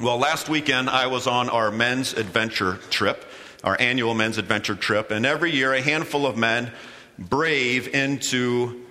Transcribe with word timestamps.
Well, 0.00 0.16
last 0.16 0.48
weekend 0.48 0.88
I 0.88 1.08
was 1.08 1.26
on 1.26 1.48
our 1.48 1.72
men's 1.72 2.12
adventure 2.12 2.76
trip, 2.88 3.24
our 3.64 3.76
annual 3.80 4.14
men's 4.14 4.38
adventure 4.38 4.76
trip, 4.76 5.10
and 5.10 5.26
every 5.26 5.50
year 5.50 5.74
a 5.74 5.82
handful 5.82 6.24
of 6.24 6.36
men 6.36 6.70
brave 7.18 7.92
into 7.92 8.84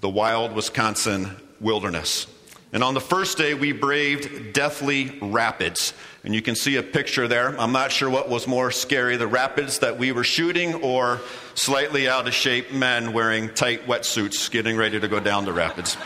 the 0.00 0.08
wild 0.08 0.54
Wisconsin 0.54 1.36
wilderness. 1.60 2.26
And 2.72 2.82
on 2.82 2.94
the 2.94 3.00
first 3.00 3.36
day, 3.36 3.52
we 3.52 3.72
braved 3.72 4.54
Deathly 4.54 5.18
Rapids. 5.20 5.92
And 6.24 6.34
you 6.34 6.40
can 6.40 6.54
see 6.54 6.76
a 6.76 6.82
picture 6.82 7.28
there. 7.28 7.48
I'm 7.60 7.72
not 7.72 7.92
sure 7.92 8.08
what 8.08 8.30
was 8.30 8.46
more 8.46 8.70
scary 8.70 9.18
the 9.18 9.26
rapids 9.26 9.80
that 9.80 9.98
we 9.98 10.12
were 10.12 10.24
shooting 10.24 10.76
or 10.76 11.20
slightly 11.56 12.08
out 12.08 12.26
of 12.26 12.32
shape 12.32 12.72
men 12.72 13.12
wearing 13.12 13.52
tight 13.52 13.86
wetsuits 13.86 14.50
getting 14.50 14.78
ready 14.78 14.98
to 14.98 15.08
go 15.08 15.20
down 15.20 15.44
the 15.44 15.52
rapids. 15.52 15.98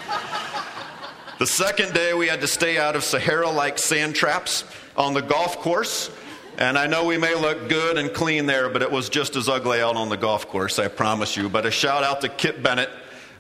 The 1.43 1.49
second 1.49 1.93
day, 1.93 2.15
we 2.15 2.29
had 2.29 2.41
to 2.43 2.47
stay 2.47 2.79
out 2.79 2.95
of 2.95 3.03
Sahara 3.03 3.51
like 3.51 3.77
sand 3.77 4.15
traps 4.15 4.63
on 4.97 5.13
the 5.13 5.23
golf 5.23 5.59
course. 5.59 6.09
And 6.57 6.79
I 6.79 6.87
know 6.87 7.05
we 7.05 7.19
may 7.19 7.35
look 7.35 7.69
good 7.69 7.99
and 7.99 8.14
clean 8.14 8.46
there, 8.46 8.69
but 8.69 8.81
it 8.81 8.93
was 8.93 9.09
just 9.09 9.35
as 9.35 9.49
ugly 9.49 9.81
out 9.81 9.97
on 9.97 10.09
the 10.09 10.17
golf 10.17 10.47
course, 10.47 10.79
I 10.79 10.86
promise 10.86 11.36
you. 11.36 11.49
But 11.49 11.67
a 11.67 11.73
shout 11.73 12.05
out 12.05 12.21
to 12.21 12.29
Kip 12.29 12.63
Bennett, 12.63 12.91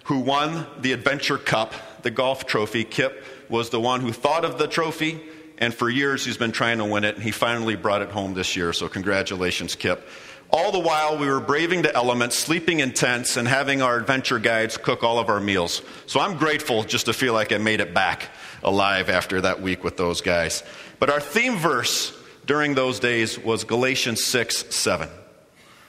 who 0.06 0.18
won 0.18 0.66
the 0.80 0.90
Adventure 0.90 1.38
Cup, 1.38 1.74
the 2.02 2.10
golf 2.10 2.44
trophy. 2.44 2.82
Kip 2.82 3.24
was 3.48 3.70
the 3.70 3.80
one 3.80 4.00
who 4.00 4.12
thought 4.12 4.44
of 4.44 4.58
the 4.58 4.66
trophy, 4.66 5.20
and 5.58 5.72
for 5.72 5.88
years 5.88 6.24
he's 6.24 6.36
been 6.36 6.50
trying 6.50 6.78
to 6.78 6.84
win 6.84 7.04
it, 7.04 7.14
and 7.14 7.22
he 7.22 7.30
finally 7.30 7.76
brought 7.76 8.02
it 8.02 8.10
home 8.10 8.34
this 8.34 8.56
year. 8.56 8.72
So, 8.72 8.88
congratulations, 8.88 9.76
Kip. 9.76 10.08
All 10.54 10.70
the 10.70 10.78
while, 10.78 11.16
we 11.16 11.28
were 11.28 11.40
braving 11.40 11.80
the 11.80 11.94
elements, 11.94 12.36
sleeping 12.36 12.80
in 12.80 12.92
tents, 12.92 13.38
and 13.38 13.48
having 13.48 13.80
our 13.80 13.96
adventure 13.96 14.38
guides 14.38 14.76
cook 14.76 15.02
all 15.02 15.18
of 15.18 15.30
our 15.30 15.40
meals. 15.40 15.80
So 16.04 16.20
I'm 16.20 16.36
grateful 16.36 16.84
just 16.84 17.06
to 17.06 17.14
feel 17.14 17.32
like 17.32 17.52
I 17.52 17.56
made 17.56 17.80
it 17.80 17.94
back 17.94 18.28
alive 18.62 19.08
after 19.08 19.40
that 19.40 19.62
week 19.62 19.82
with 19.82 19.96
those 19.96 20.20
guys. 20.20 20.62
But 20.98 21.08
our 21.08 21.20
theme 21.20 21.56
verse 21.56 22.14
during 22.44 22.74
those 22.74 23.00
days 23.00 23.38
was 23.38 23.64
Galatians 23.64 24.22
6 24.24 24.74
7. 24.74 25.08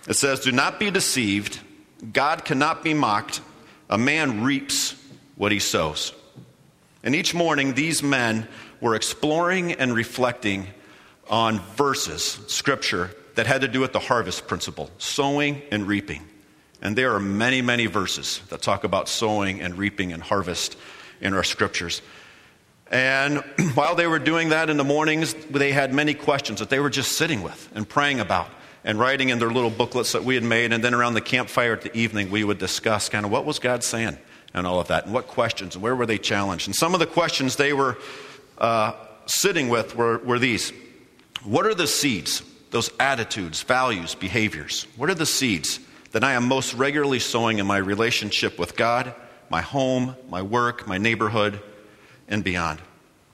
It 0.08 0.14
says, 0.14 0.40
Do 0.40 0.54
not 0.54 0.80
be 0.80 0.90
deceived. 0.92 1.60
God 2.14 2.46
cannot 2.46 2.86
be 2.86 2.94
mocked. 2.94 3.42
A 3.90 3.98
man 3.98 4.46
reaps 4.46 4.96
what 5.36 5.52
he 5.52 5.60
sows. 5.60 6.14
And 7.04 7.14
each 7.14 7.34
morning, 7.34 7.74
these 7.74 8.02
men 8.02 8.48
were 8.80 8.96
exploring 8.96 9.74
and 9.74 9.94
reflecting 9.94 10.68
on 11.30 11.60
verses, 11.76 12.40
scripture, 12.48 13.14
that 13.36 13.48
had 13.48 13.62
to 13.62 13.68
do 13.68 13.80
with 13.80 13.94
the 13.94 14.00
harvest 14.00 14.48
principle 14.48 14.90
sowing 14.98 15.62
and 15.72 15.88
reaping. 15.88 16.28
And 16.82 16.98
there 16.98 17.14
are 17.16 17.20
many, 17.20 17.62
many 17.62 17.86
verses 17.86 18.42
that 18.50 18.62
talk 18.62 18.84
about 18.84 19.08
sowing 19.08 19.62
and 19.62 19.78
reaping 19.78 20.12
and 20.12 20.22
harvest 20.22 20.76
in 21.22 21.34
our 21.34 21.44
scriptures. 21.44 22.02
And 22.92 23.38
while 23.74 23.96
they 23.96 24.08
were 24.08 24.20
doing 24.20 24.50
that 24.50 24.70
in 24.70 24.78
the 24.78 24.84
mornings, 24.84 25.34
they 25.50 25.72
had 25.72 25.94
many 25.94 26.14
questions 26.14 26.60
that 26.60 26.70
they 26.70 26.80
were 26.80 26.90
just 26.90 27.14
sitting 27.14 27.42
with 27.42 27.70
and 27.74 27.88
praying 27.88 28.20
about 28.20 28.50
and 28.84 29.00
writing 29.00 29.30
in 29.30 29.40
their 29.40 29.50
little 29.50 29.70
booklets 29.70 30.12
that 30.12 30.26
we 30.26 30.36
had 30.36 30.44
made. 30.44 30.74
And 30.74 30.84
then 30.84 30.94
around 30.94 31.14
the 31.14 31.22
campfire 31.22 31.74
at 31.74 31.84
the 31.84 31.98
evening, 31.98 32.30
we 32.30 32.44
would 32.44 32.58
discuss 32.58 33.08
kind 33.08 33.26
of 33.26 33.32
what 33.32 33.46
was 33.46 33.60
God 33.60 33.84
saying 33.84 34.18
and 34.54 34.68
all 34.68 34.80
of 34.80 34.90
that, 34.90 35.06
and 35.06 35.14
what 35.14 35.26
questions, 35.26 35.74
and 35.74 35.82
where 35.82 35.96
were 35.96 36.06
they 36.06 36.20
challenged. 36.20 36.68
And 36.68 36.76
some 36.76 36.94
of 36.94 37.00
the 37.00 37.08
questions 37.08 37.56
they 37.56 37.74
were 37.74 37.98
uh, 38.60 38.94
sitting 39.26 39.68
with 39.70 39.96
were, 39.96 40.20
were 40.20 40.38
these 40.38 40.72
What 41.44 41.66
are 41.66 41.74
the 41.74 41.88
seeds 41.88 42.44
those 42.74 42.90
attitudes, 43.00 43.62
values, 43.62 44.16
behaviors? 44.16 44.88
What 44.98 45.10
are 45.10 45.16
the 45.16 45.26
seeds 45.26 45.80
that 46.12 46.24
I 46.24 46.34
am 46.34 46.48
most 46.48 46.74
regularly 46.74 47.20
sowing 47.20 47.60
in 47.60 47.68
my 47.68 47.78
relationship 47.78 48.60
with 48.60 48.76
God, 48.76 49.14
my 49.50 49.62
home, 49.62 50.16
my 50.30 50.42
work, 50.42 50.88
my 50.88 50.98
neighborhood, 50.98 51.62
and 52.28 52.44
beyond? 52.44 52.82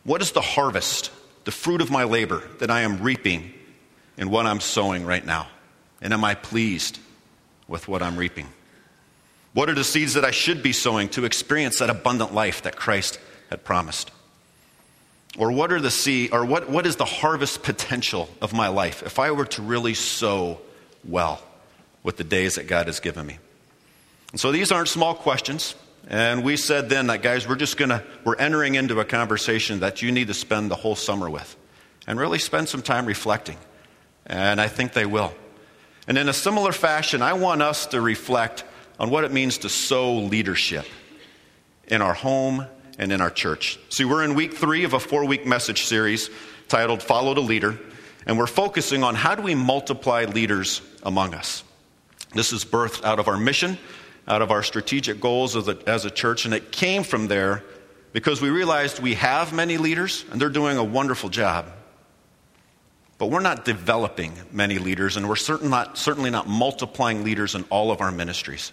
What 0.04 0.22
is 0.22 0.34
the 0.34 0.42
harvest, 0.42 1.10
the 1.46 1.52
fruit 1.52 1.82
of 1.82 1.90
my 1.90 2.04
labor 2.04 2.44
that 2.60 2.70
I 2.70 2.82
am 2.82 3.02
reaping 3.02 3.54
in 4.18 4.30
what 4.30 4.46
I'm 4.46 4.60
sowing 4.60 5.06
right 5.06 5.26
now? 5.26 5.48
And 6.02 6.14
am 6.14 6.24
I 6.24 6.36
pleased 6.36 7.00
with 7.68 7.88
what 7.88 8.04
I'm 8.04 8.18
reaping? 8.18 8.48
What 9.54 9.70
are 9.70 9.74
the 9.74 9.84
seeds 9.86 10.16
that 10.16 10.26
I 10.26 10.32
should 10.32 10.62
be 10.62 10.74
sowing 10.74 11.08
to 11.10 11.24
experience 11.24 11.80
that 11.80 11.90
abundant 11.90 12.34
life 12.34 12.64
that 12.64 12.76
Christ 12.76 13.20
had 13.50 13.64
promised? 13.64 14.12
Or 15.38 15.52
what 15.52 15.72
are 15.72 15.80
the 15.80 15.92
sea 15.92 16.30
or 16.30 16.44
what, 16.44 16.70
what 16.70 16.86
is 16.86 16.96
the 16.96 17.06
harvest 17.06 17.64
potential 17.64 18.30
of 18.42 18.54
my 18.54 18.68
life 18.68 19.04
if 19.04 19.20
I 19.20 19.32
were 19.32 19.46
to 19.46 19.62
really 19.62 19.94
sow 19.94 20.60
well 21.04 21.42
with 22.04 22.18
the 22.18 22.24
days 22.24 22.56
that 22.56 22.68
God 22.68 22.88
has 22.88 23.00
given 23.00 23.26
me? 23.26 23.38
And 24.32 24.40
so 24.40 24.52
these 24.52 24.72
aren't 24.72 24.90
small 24.90 25.14
questions. 25.14 25.76
And 26.08 26.44
we 26.44 26.58
said 26.58 26.90
then 26.90 27.08
that 27.08 27.22
guys, 27.22 27.48
we're 27.48 27.56
just 27.56 27.78
gonna 27.78 28.04
we're 28.24 28.36
entering 28.36 28.76
into 28.76 29.00
a 29.00 29.06
conversation 29.06 29.82
that 29.82 30.02
you 30.02 30.12
need 30.12 30.28
to 30.28 30.34
spend 30.34 30.72
the 30.72 30.76
whole 30.76 30.96
summer 30.96 31.30
with. 31.30 31.56
And 32.08 32.20
really 32.20 32.40
spend 32.40 32.68
some 32.68 32.82
time 32.82 33.06
reflecting. 33.06 33.58
And 34.26 34.60
I 34.60 34.68
think 34.68 34.94
they 34.94 35.06
will. 35.06 35.34
And 36.08 36.18
in 36.18 36.28
a 36.28 36.34
similar 36.34 36.72
fashion, 36.72 37.22
I 37.22 37.34
want 37.34 37.62
us 37.62 37.86
to 37.88 38.02
reflect 38.02 38.64
on 39.00 39.12
what 39.12 39.26
it 39.26 39.32
means 39.32 39.60
to 39.60 39.70
sow 39.70 40.16
leadership 40.16 40.88
in 41.88 42.02
our 42.02 42.16
home 42.16 42.66
and 43.00 43.12
in 43.12 43.22
our 43.22 43.32
church. 43.32 43.80
See, 43.90 44.06
we're 44.06 44.24
in 44.24 44.36
week 44.36 44.54
three 44.54 44.84
of 44.84 44.94
a 44.94 45.00
four 45.00 45.26
week 45.26 45.48
message 45.48 45.86
series 45.86 46.30
titled 46.68 47.02
Follow 47.02 47.34
the 47.34 47.42
Leader, 47.42 47.80
and 48.28 48.38
we're 48.38 48.46
focusing 48.46 49.04
on 49.04 49.16
how 49.16 49.34
do 49.34 49.42
we 49.42 49.56
multiply 49.56 50.26
leaders 50.26 50.82
among 51.02 51.34
us. 51.34 51.64
This 52.36 52.52
is 52.52 52.64
birthed 52.64 53.04
out 53.04 53.18
of 53.18 53.28
our 53.28 53.38
mission, 53.38 53.80
out 54.28 54.44
of 54.44 54.52
our 54.52 54.62
strategic 54.62 55.20
goals 55.20 55.56
as 55.56 55.68
a, 55.68 55.78
as 55.88 56.06
a 56.06 56.12
church, 56.12 56.46
and 56.46 56.54
it 56.54 56.72
came 56.72 57.04
from 57.04 57.28
there 57.28 57.64
because 58.12 58.42
we 58.42 58.50
realized 58.50 59.00
we 59.00 59.16
have 59.16 59.54
many 59.54 59.78
leaders 59.78 60.26
and 60.32 60.40
they're 60.40 60.50
doing 60.50 60.78
a 60.78 60.84
wonderful 60.84 61.30
job. 61.30 61.72
But 63.18 63.28
we're 63.28 63.42
not 63.42 63.66
developing 63.66 64.34
many 64.52 64.78
leaders, 64.78 65.18
and 65.18 65.28
we're 65.28 65.36
certain 65.36 65.70
not, 65.70 65.98
certainly 65.98 66.30
not 66.30 66.48
multiplying 66.48 67.24
leaders 67.24 67.54
in 67.54 67.66
all 67.70 67.92
of 67.92 68.00
our 68.00 68.12
ministries. 68.12 68.72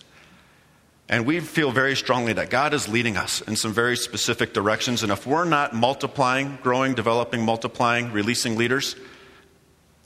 And 1.09 1.25
we 1.25 1.39
feel 1.39 1.71
very 1.71 1.95
strongly 1.95 2.33
that 2.33 2.51
God 2.51 2.75
is 2.75 2.89
leading 2.89 3.17
us 3.17 3.41
in 3.41 3.55
some 3.55 3.73
very 3.73 3.97
specific 3.97 4.53
directions. 4.53 5.05
And 5.05 5.13
if 5.13 5.25
we're 5.25 5.45
not 5.45 5.73
multiplying, 5.73 6.59
growing, 6.63 6.95
developing, 6.95 7.45
multiplying, 7.45 8.13
releasing 8.13 8.57
leaders, 8.57 8.97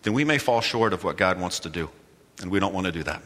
then 0.03 0.13
we 0.13 0.25
may 0.25 0.37
fall 0.37 0.61
short 0.61 0.93
of 0.93 1.03
what 1.03 1.17
God 1.17 1.41
wants 1.41 1.61
to 1.61 1.71
do. 1.71 1.89
And 2.43 2.51
we 2.51 2.61
don't 2.61 2.75
want 2.75 2.87
to 2.87 2.93
do 2.93 3.03
that. 3.05 3.23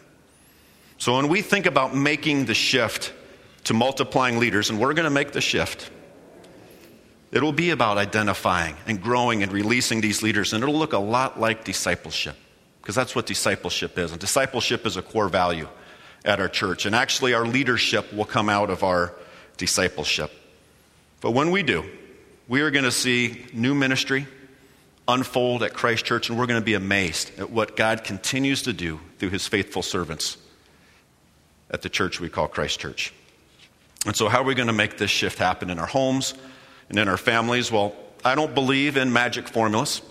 So 0.99 1.17
when 1.17 1.29
we 1.29 1.43
think 1.43 1.67
about 1.67 1.95
making 1.95 2.45
the 2.45 2.55
shift 2.55 3.13
to 3.65 3.75
multiplying 3.75 4.39
leaders, 4.39 4.71
and 4.71 4.79
we're 4.79 4.95
going 4.95 5.05
to 5.05 5.11
make 5.11 5.33
the 5.33 5.41
shift, 5.41 5.91
it'll 7.33 7.53
be 7.53 7.71
about 7.71 7.99
identifying 7.99 8.77
and 8.87 9.03
growing 9.03 9.43
and 9.43 9.51
releasing 9.51 10.01
these 10.01 10.23
leaders. 10.23 10.53
And 10.53 10.63
it'll 10.63 10.79
look 10.79 10.93
a 10.93 10.99
lot 10.99 11.41
like 11.41 11.65
discipleship, 11.65 12.37
because 12.81 12.95
that's 12.95 13.17
what 13.17 13.27
discipleship 13.27 13.99
is. 13.99 14.13
And 14.13 14.21
discipleship 14.21 14.87
is 14.87 14.97
a 14.97 15.03
core 15.03 15.29
value 15.29 15.69
at 16.25 16.41
our 16.41 16.49
church. 16.49 16.87
And 16.87 16.95
actually, 16.95 17.35
our 17.35 17.47
leadership 17.47 18.13
will 18.13 18.25
come 18.25 18.49
out 18.49 18.71
of 18.71 18.83
our 18.83 19.13
discipleship. 19.57 20.31
But 21.21 21.33
when 21.33 21.51
we 21.51 21.63
do, 21.63 21.85
we 22.49 22.61
are 22.61 22.71
going 22.71 22.85
to 22.85 22.93
see 22.93 23.47
new 23.53 23.75
ministry 23.75 24.27
unfold 25.07 25.63
at 25.63 25.75
Christ 25.75 26.05
Church, 26.05 26.29
and 26.29 26.39
we're 26.39 26.47
going 26.47 26.61
to 26.61 26.65
be 26.65 26.75
amazed 26.75 27.39
at 27.39 27.51
what 27.51 27.77
God 27.77 28.05
continues 28.05 28.63
to 28.63 28.73
do 28.73 29.01
through 29.19 29.31
his 29.31 29.47
faithful 29.47 29.83
servants 29.83 30.39
at 31.71 31.83
the 31.83 31.89
church 31.89 32.21
we 32.21 32.29
call 32.29 32.49
Christ 32.49 32.81
Church. 32.81 33.13
And 34.07 34.17
so, 34.17 34.29
how 34.29 34.41
are 34.41 34.45
we 34.45 34.55
going 34.55 34.67
to 34.67 34.75
make 34.75 34.99
this 34.99 35.11
shift 35.11 35.39
happen 35.39 35.71
in 35.71 35.79
our 35.79 35.87
homes 35.87 36.35
and 36.89 36.99
in 36.99 37.09
our 37.09 37.17
families? 37.17 37.73
Well, 37.73 37.95
I 38.25 38.35
don't 38.35 38.55
believe 38.55 38.97
in 38.97 39.13
magic 39.13 39.49
formulas, 39.49 40.03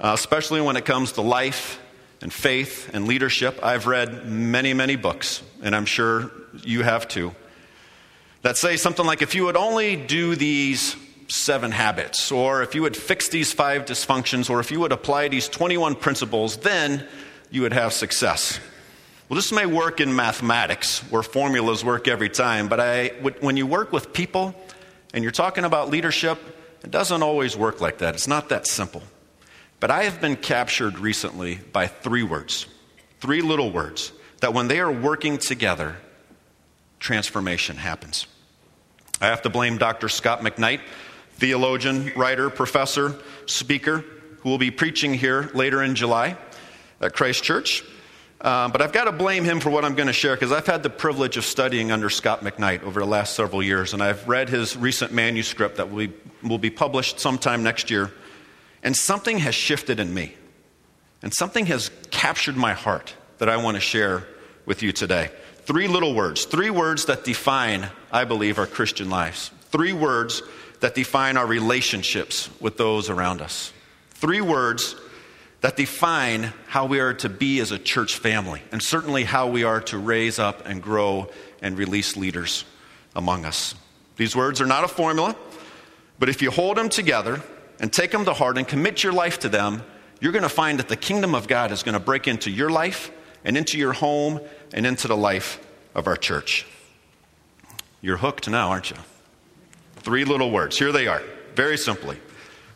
uh, 0.00 0.12
especially 0.14 0.60
when 0.60 0.76
it 0.76 0.84
comes 0.84 1.12
to 1.12 1.22
life 1.22 1.80
and 2.22 2.32
faith 2.32 2.90
and 2.92 3.06
leadership. 3.06 3.58
I've 3.62 3.86
read 3.86 4.26
many, 4.26 4.74
many 4.74 4.96
books, 4.96 5.42
and 5.62 5.74
I'm 5.74 5.86
sure 5.86 6.30
you 6.62 6.82
have 6.82 7.08
too, 7.08 7.34
that 8.42 8.56
say 8.56 8.76
something 8.76 9.06
like 9.06 9.22
if 9.22 9.34
you 9.34 9.44
would 9.44 9.56
only 9.56 9.96
do 9.96 10.36
these 10.36 10.96
seven 11.28 11.70
habits, 11.70 12.32
or 12.32 12.62
if 12.62 12.74
you 12.74 12.82
would 12.82 12.96
fix 12.96 13.28
these 13.28 13.52
five 13.52 13.84
dysfunctions, 13.84 14.50
or 14.50 14.60
if 14.60 14.70
you 14.70 14.80
would 14.80 14.92
apply 14.92 15.28
these 15.28 15.48
21 15.48 15.94
principles, 15.94 16.56
then 16.58 17.06
you 17.50 17.62
would 17.62 17.72
have 17.72 17.92
success. 17.92 18.58
Well, 19.28 19.36
this 19.36 19.52
may 19.52 19.64
work 19.64 20.00
in 20.00 20.14
mathematics 20.14 21.00
where 21.10 21.22
formulas 21.22 21.84
work 21.84 22.08
every 22.08 22.28
time, 22.28 22.68
but 22.68 22.80
I, 22.80 23.08
when 23.40 23.56
you 23.56 23.66
work 23.66 23.92
with 23.92 24.12
people 24.12 24.54
and 25.14 25.22
you're 25.22 25.30
talking 25.30 25.64
about 25.64 25.88
leadership, 25.88 26.38
it 26.82 26.90
doesn't 26.90 27.22
always 27.22 27.56
work 27.56 27.80
like 27.80 27.98
that. 27.98 28.14
It's 28.14 28.26
not 28.26 28.48
that 28.48 28.66
simple. 28.66 29.02
But 29.80 29.90
I 29.90 30.04
have 30.04 30.20
been 30.20 30.36
captured 30.36 30.98
recently 30.98 31.56
by 31.72 31.86
three 31.86 32.22
words, 32.22 32.66
three 33.18 33.40
little 33.40 33.72
words, 33.72 34.12
that 34.40 34.52
when 34.52 34.68
they 34.68 34.78
are 34.78 34.92
working 34.92 35.38
together, 35.38 35.96
transformation 36.98 37.76
happens. 37.76 38.26
I 39.22 39.26
have 39.26 39.42
to 39.42 39.50
blame 39.50 39.78
Dr. 39.78 40.10
Scot 40.10 40.42
McKnight, 40.42 40.80
theologian, 41.32 42.12
writer, 42.14 42.50
professor, 42.50 43.16
speaker, 43.46 44.04
who 44.40 44.50
will 44.50 44.58
be 44.58 44.70
preaching 44.70 45.14
here 45.14 45.50
later 45.54 45.82
in 45.82 45.94
July 45.94 46.36
at 47.00 47.14
Christ 47.14 47.42
Church. 47.42 47.82
Uh, 48.38 48.68
but 48.68 48.80
I've 48.80 48.92
got 48.92 49.04
to 49.04 49.12
blame 49.12 49.44
him 49.44 49.60
for 49.60 49.68
what 49.68 49.84
I'm 49.84 49.94
going 49.94 50.06
to 50.06 50.14
share 50.14 50.34
because 50.34 50.52
I've 50.52 50.66
had 50.66 50.82
the 50.82 50.90
privilege 50.90 51.36
of 51.36 51.44
studying 51.44 51.90
under 51.90 52.08
Scot 52.08 52.42
McKnight 52.42 52.82
over 52.82 53.00
the 53.00 53.06
last 53.06 53.34
several 53.34 53.62
years, 53.62 53.94
and 53.94 54.02
I've 54.02 54.26
read 54.28 54.50
his 54.50 54.76
recent 54.76 55.12
manuscript 55.12 55.76
that 55.76 55.90
will 55.90 56.06
be, 56.06 56.12
will 56.42 56.58
be 56.58 56.70
published 56.70 57.18
sometime 57.18 57.62
next 57.62 57.90
year 57.90 58.10
And 58.82 58.96
something 58.96 59.38
has 59.38 59.54
shifted 59.54 60.00
in 60.00 60.12
me. 60.12 60.34
And 61.22 61.34
something 61.34 61.66
has 61.66 61.90
captured 62.10 62.56
my 62.56 62.72
heart 62.72 63.14
that 63.38 63.48
I 63.48 63.58
want 63.58 63.76
to 63.76 63.80
share 63.80 64.26
with 64.64 64.82
you 64.82 64.92
today. 64.92 65.30
Three 65.64 65.86
little 65.86 66.14
words, 66.14 66.46
three 66.46 66.70
words 66.70 67.04
that 67.06 67.24
define, 67.24 67.88
I 68.10 68.24
believe, 68.24 68.58
our 68.58 68.66
Christian 68.66 69.10
lives. 69.10 69.50
Three 69.70 69.92
words 69.92 70.42
that 70.80 70.94
define 70.94 71.36
our 71.36 71.46
relationships 71.46 72.48
with 72.60 72.76
those 72.76 73.10
around 73.10 73.42
us. 73.42 73.72
Three 74.10 74.40
words 74.40 74.96
that 75.60 75.76
define 75.76 76.52
how 76.66 76.86
we 76.86 77.00
are 77.00 77.14
to 77.14 77.28
be 77.28 77.60
as 77.60 77.70
a 77.70 77.78
church 77.78 78.16
family, 78.16 78.62
and 78.72 78.82
certainly 78.82 79.24
how 79.24 79.48
we 79.48 79.62
are 79.62 79.80
to 79.82 79.98
raise 79.98 80.38
up 80.38 80.66
and 80.66 80.82
grow 80.82 81.28
and 81.60 81.76
release 81.76 82.16
leaders 82.16 82.64
among 83.14 83.44
us. 83.44 83.74
These 84.16 84.34
words 84.34 84.60
are 84.60 84.66
not 84.66 84.84
a 84.84 84.88
formula, 84.88 85.36
but 86.18 86.28
if 86.28 86.40
you 86.40 86.50
hold 86.50 86.78
them 86.78 86.88
together 86.88 87.42
and 87.80 87.92
take 87.92 88.10
them 88.12 88.24
to 88.26 88.34
heart 88.34 88.58
and 88.58 88.68
commit 88.68 89.02
your 89.02 89.12
life 89.12 89.40
to 89.40 89.48
them, 89.48 89.82
you're 90.20 90.32
going 90.32 90.42
to 90.42 90.48
find 90.48 90.78
that 90.78 90.88
the 90.88 90.96
kingdom 90.96 91.34
of 91.34 91.48
God 91.48 91.72
is 91.72 91.82
going 91.82 91.94
to 91.94 92.00
break 92.00 92.28
into 92.28 92.50
your 92.50 92.70
life 92.70 93.10
and 93.44 93.56
into 93.56 93.78
your 93.78 93.94
home 93.94 94.40
and 94.72 94.86
into 94.86 95.08
the 95.08 95.16
life 95.16 95.58
of 95.94 96.06
our 96.06 96.16
church. 96.16 96.66
You're 98.02 98.18
hooked 98.18 98.48
now, 98.48 98.68
aren't 98.68 98.90
you? 98.90 98.96
Three 99.96 100.24
little 100.24 100.50
words. 100.50 100.78
Here 100.78 100.92
they 100.92 101.06
are, 101.06 101.22
very 101.54 101.76
simply 101.76 102.18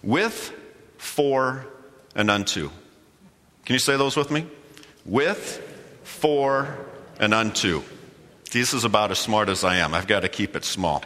with, 0.03 0.53
for, 0.99 1.67
and 2.15 2.31
unto. 2.31 2.71
Can 3.65 3.75
you 3.75 3.79
say 3.79 3.97
those 3.97 4.17
with 4.17 4.31
me? 4.31 4.47
With, 5.05 5.63
for, 6.03 6.77
and 7.19 7.33
unto. 7.33 7.83
This 8.51 8.75
is 8.75 8.85
about 8.85 9.11
as 9.11 9.19
smart 9.19 9.49
as 9.49 9.65
I 9.65 9.77
am. 9.77 9.95
I've 9.95 10.07
got 10.07 10.21
to 10.21 10.29
keep 10.29 10.55
it 10.55 10.65
small. 10.65 11.03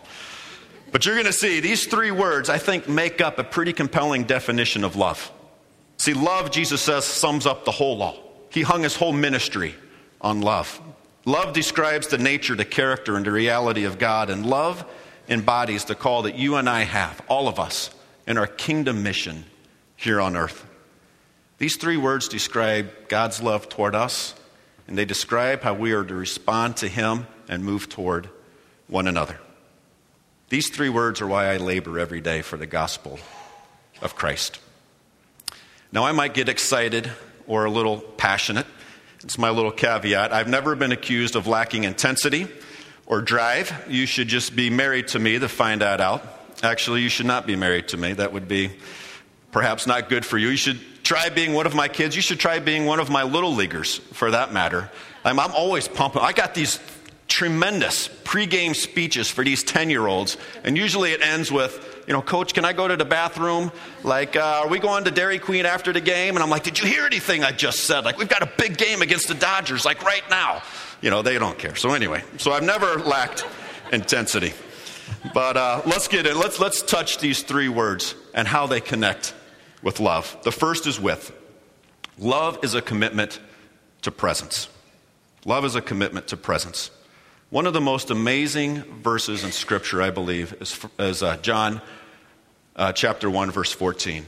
But 0.91 1.05
you're 1.05 1.15
going 1.15 1.27
to 1.27 1.33
see 1.33 1.61
these 1.61 1.87
three 1.87 2.11
words, 2.11 2.49
I 2.49 2.59
think, 2.59 2.89
make 2.89 3.21
up 3.21 3.39
a 3.39 3.45
pretty 3.45 3.73
compelling 3.73 4.25
definition 4.25 4.85
of 4.85 4.97
love. 4.97 5.31
See, 5.99 6.15
love, 6.15 6.51
Jesus 6.51 6.81
says, 6.81 7.05
sums 7.05 7.47
up 7.47 7.65
the 7.65 7.71
whole 7.71 7.97
law. 7.97 8.17
He 8.51 8.63
hung 8.63 8.83
his 8.83 8.97
whole 8.97 9.13
ministry 9.13 9.75
on 10.21 10.41
love. 10.41 10.81
Love 11.25 11.53
describes 11.53 12.07
the 12.09 12.19
nature, 12.19 12.55
the 12.55 12.65
character, 12.65 13.17
and 13.17 13.27
the 13.27 13.33
reality 13.33 13.85
of 13.85 13.99
God, 13.99 14.31
and 14.31 14.47
love 14.47 14.85
embodies 15.29 15.85
the 15.85 15.95
call 15.95 16.23
that 16.23 16.37
you 16.37 16.57
and 16.57 16.69
I 16.69 16.83
have, 16.83 17.21
all 17.29 17.49
of 17.49 17.59
us, 17.59 17.91
in 18.27 18.39
our 18.39 18.47
kingdom 18.47 19.03
mission 19.03 19.45
here 19.97 20.21
on 20.21 20.37
earth. 20.37 20.65
These 21.59 21.77
three 21.77 21.97
words 21.97 22.29
describe 22.29 23.09
God's 23.09 23.43
love 23.43 23.69
toward 23.69 23.95
us, 23.95 24.35
and 24.87 24.97
they 24.97 25.05
describe 25.05 25.63
how 25.63 25.75
we 25.75 25.93
are 25.93 26.05
to 26.05 26.15
respond 26.15 26.79
to 26.79 26.89
Him 26.89 27.27
and 27.49 27.65
move 27.65 27.89
toward 27.89 28.31
one 28.87 29.07
another. 29.07 29.39
These 30.49 30.71
three 30.71 30.89
words 30.89 31.21
are 31.21 31.27
why 31.27 31.53
I 31.53 31.59
labor 31.59 31.99
every 31.99 32.23
day 32.23 32.41
for 32.41 32.57
the 32.57 32.67
gospel 32.67 33.19
of 34.01 34.15
Christ. 34.15 34.59
Now, 35.93 36.05
I 36.05 36.13
might 36.13 36.33
get 36.33 36.49
excited 36.49 37.11
or 37.47 37.67
a 37.67 37.71
little 37.71 38.01
passionate. 38.01 38.67
It's 39.23 39.37
my 39.37 39.51
little 39.51 39.73
caveat. 39.73 40.33
I've 40.33 40.49
never 40.49 40.75
been 40.75 40.93
accused 40.93 41.37
of 41.37 41.47
lacking 41.47 41.85
intensity 41.85 42.47
or 43.07 43.21
drive. 43.21 43.73
You 43.89 44.07
should 44.07 44.29
just 44.29 44.57
be 44.57 44.71
married 44.71 45.09
to 45.09 45.19
me 45.19 45.39
to 45.39 45.49
find 45.49 45.83
that 45.83 46.01
out. 46.01 46.25
Actually, 46.63 47.03
you 47.03 47.09
should 47.09 47.27
not 47.27 47.47
be 47.47 47.57
married 47.57 47.89
to 47.89 47.97
me. 47.97 48.15
That 48.15 48.33
would 48.33 48.49
be 48.49 48.71
perhaps 49.53 49.87
not 49.87 50.09
good 50.09 50.25
for 50.25 50.39
you. 50.39 50.49
You 50.49 50.57
should 50.57 50.81
try 51.03 51.29
being 51.29 51.53
one 51.53 51.67
of 51.67 51.75
my 51.75 51.89
kids. 51.89 52.17
You 52.17 52.23
should 52.23 52.41
try 52.41 52.59
being 52.59 52.87
one 52.87 53.01
of 53.01 53.11
my 53.11 53.23
little 53.23 53.55
leaguers, 53.55 53.97
for 54.13 54.31
that 54.31 54.53
matter. 54.53 54.91
I'm, 55.25 55.39
I'm 55.39 55.53
always 55.53 55.89
pumping. 55.89 56.23
I 56.23 56.33
got 56.33 56.55
these 56.55 56.79
tremendous 57.39 58.09
pregame 58.25 58.75
speeches 58.75 59.31
for 59.31 59.45
these 59.45 59.63
10 59.63 59.91
year 59.91 60.09
olds, 60.09 60.37
and 60.65 60.77
usually 60.77 61.13
it 61.13 61.23
ends 61.23 61.53
with, 61.53 62.03
you 62.09 62.13
know, 62.13 62.21
Coach, 62.21 62.53
can 62.53 62.65
I 62.65 62.73
go 62.73 62.89
to 62.89 62.97
the 62.97 63.05
bathroom? 63.05 63.71
Like, 64.03 64.35
uh, 64.35 64.63
are 64.65 64.69
we 64.69 64.81
going 64.81 65.05
to 65.05 65.13
Dairy 65.13 65.39
Queen 65.39 65.65
after 65.65 65.93
the 65.93 66.01
game? 66.01 66.35
And 66.35 66.43
I'm 66.43 66.51
like, 66.51 66.65
did 66.65 66.81
you 66.81 66.89
hear 66.89 67.07
anything 67.07 67.45
I 67.45 67.53
just 67.53 67.85
said? 67.85 68.05
Like, 68.05 68.19
we've 68.19 68.29
got 68.29 68.43
a 68.43 68.51
big 68.59 68.77
game 68.77 69.03
against 69.03 69.29
the 69.29 69.35
Dodgers, 69.35 69.85
like 69.85 70.03
right 70.03 70.29
now. 70.29 70.63
You 71.01 71.11
know, 71.11 71.23
they 71.23 71.39
don't 71.39 71.57
care. 71.57 71.77
So, 71.77 71.95
anyway, 71.95 72.25
so 72.39 72.51
I've 72.51 72.65
never 72.65 72.99
lacked 72.99 73.47
intensity. 73.93 74.53
But 75.33 75.57
uh, 75.57 75.83
let's 75.87 76.09
get 76.09 76.27
in. 76.27 76.41
Let's, 76.41 76.59
let's 76.59 76.83
touch 76.83 77.19
these 77.19 77.45
three 77.45 77.69
words 77.69 78.17
and 78.35 78.49
how 78.49 78.67
they 78.67 78.81
connect 78.81 79.33
with 79.81 80.01
love. 80.01 80.37
The 80.43 80.51
first 80.51 80.89
is 80.89 80.99
with. 80.99 81.33
Love 82.19 82.59
is 82.65 82.75
a 82.75 82.83
commitment 82.83 83.39
to 84.03 84.11
presence. 84.11 84.69
Love 85.45 85.65
is 85.65 85.77
a 85.77 85.81
commitment 85.81 86.27
to 86.27 86.37
presence. 86.37 86.91
One 87.51 87.67
of 87.67 87.73
the 87.73 87.81
most 87.81 88.11
amazing 88.11 88.83
verses 89.03 89.43
in 89.43 89.53
Scripture, 89.53 90.03
I 90.03 90.11
believe, 90.11 90.55
is, 90.61 90.79
is 90.99 91.23
uh, 91.23 91.39
John 91.39 91.81
uh, 92.77 92.93
chapter 92.93 93.31
1, 93.31 93.51
verse 93.53 93.73
14. 93.73 94.27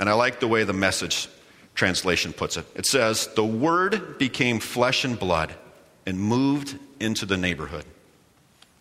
And 0.00 0.08
I 0.08 0.14
like 0.14 0.40
the 0.40 0.48
way 0.48 0.64
the 0.64 0.72
message 0.72 1.28
translation 1.76 2.32
puts 2.32 2.56
it. 2.56 2.66
It 2.74 2.84
says, 2.84 3.28
The 3.36 3.44
Word 3.44 4.18
became 4.18 4.58
flesh 4.58 5.04
and 5.04 5.16
blood 5.16 5.54
and 6.06 6.18
moved 6.18 6.76
into 6.98 7.24
the 7.24 7.36
neighborhood. 7.36 7.84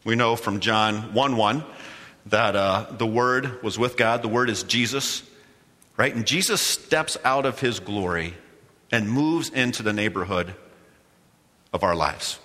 We 0.03 0.15
know 0.15 0.35
from 0.35 0.61
John 0.61 1.13
1 1.13 1.37
1 1.37 1.63
that 2.25 2.55
uh, 2.55 2.87
the 2.89 3.05
Word 3.05 3.61
was 3.61 3.77
with 3.77 3.97
God, 3.97 4.23
the 4.23 4.27
Word 4.29 4.49
is 4.49 4.63
Jesus, 4.63 5.21
right? 5.95 6.13
And 6.13 6.25
Jesus 6.25 6.59
steps 6.59 7.19
out 7.23 7.45
of 7.45 7.59
his 7.59 7.79
glory 7.79 8.33
and 8.91 9.07
moves 9.07 9.49
into 9.49 9.83
the 9.83 9.93
neighborhood 9.93 10.55
of 11.71 11.83
our 11.83 11.95
lives 11.95 12.39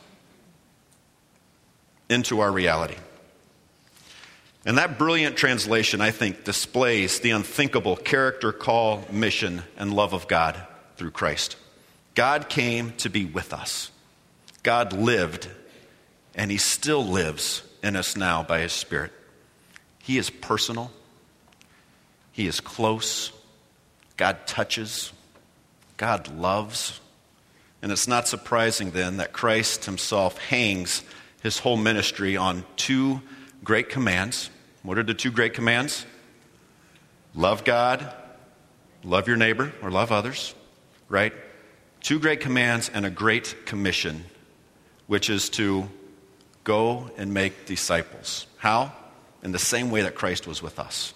into 2.11 2.41
our 2.41 2.53
reality. 2.53 2.97
And 4.67 4.77
that 4.77 4.99
brilliant 4.99 5.37
translation, 5.37 6.03
I 6.03 6.11
think, 6.11 6.45
displays 6.45 7.21
the 7.21 7.31
unthinkable 7.31 7.97
character, 7.97 8.53
call, 8.53 9.05
mission, 9.11 9.63
and 9.79 9.95
love 9.95 10.13
of 10.13 10.29
God 10.29 10.61
through 10.97 11.13
Christ. 11.13 11.57
God 12.15 12.51
came 12.51 12.93
to 12.99 13.09
be 13.09 13.25
with 13.25 13.55
us. 13.55 13.91
God 14.63 14.93
lived, 14.93 15.49
and 16.35 16.51
He 16.51 16.59
still 16.59 17.03
lives 17.03 17.63
in 17.83 17.97
us 17.97 18.17
now 18.17 18.43
by 18.43 18.61
His 18.61 18.73
Spirit. 18.73 19.13
He 20.01 20.19
is 20.19 20.29
personal, 20.29 20.91
He 22.33 22.47
is 22.47 22.61
close, 22.61 23.33
God 24.19 24.47
touches, 24.47 25.13
God 25.97 26.29
loves. 26.37 27.01
And 27.83 27.91
it's 27.91 28.09
not 28.09 28.29
surprising 28.29 28.91
then 28.91 29.17
that 29.17 29.33
Christ 29.33 29.87
Himself 29.87 30.37
hangs 30.37 31.03
his 31.43 31.59
whole 31.59 31.77
ministry 31.77 32.37
on 32.37 32.65
two 32.77 33.21
great 33.65 33.89
commands. 33.89 34.51
What 34.83 34.99
are 34.99 35.03
the 35.03 35.15
two 35.15 35.31
great 35.31 35.55
commands? 35.55 36.07
Love 37.35 37.65
God, 37.65 38.13
love 39.05 39.29
your 39.29 39.37
neighbor, 39.37 39.73
or 39.83 39.91
love 39.91 40.13
others, 40.13 40.55
right? 41.09 41.33
Two 42.03 42.19
great 42.19 42.41
commands 42.41 42.91
and 42.93 43.05
a 43.05 43.11
great 43.11 43.67
commission, 43.67 44.25
which 45.07 45.31
is 45.31 45.49
to 45.51 45.89
go 46.65 47.11
and 47.17 47.33
make 47.33 47.67
disciples. 47.67 48.47
How? 48.57 48.93
In 49.43 49.53
the 49.53 49.59
same 49.59 49.91
way 49.91 50.03
that 50.03 50.15
Christ 50.15 50.47
was 50.47 50.63
with 50.63 50.79
us. 50.79 51.15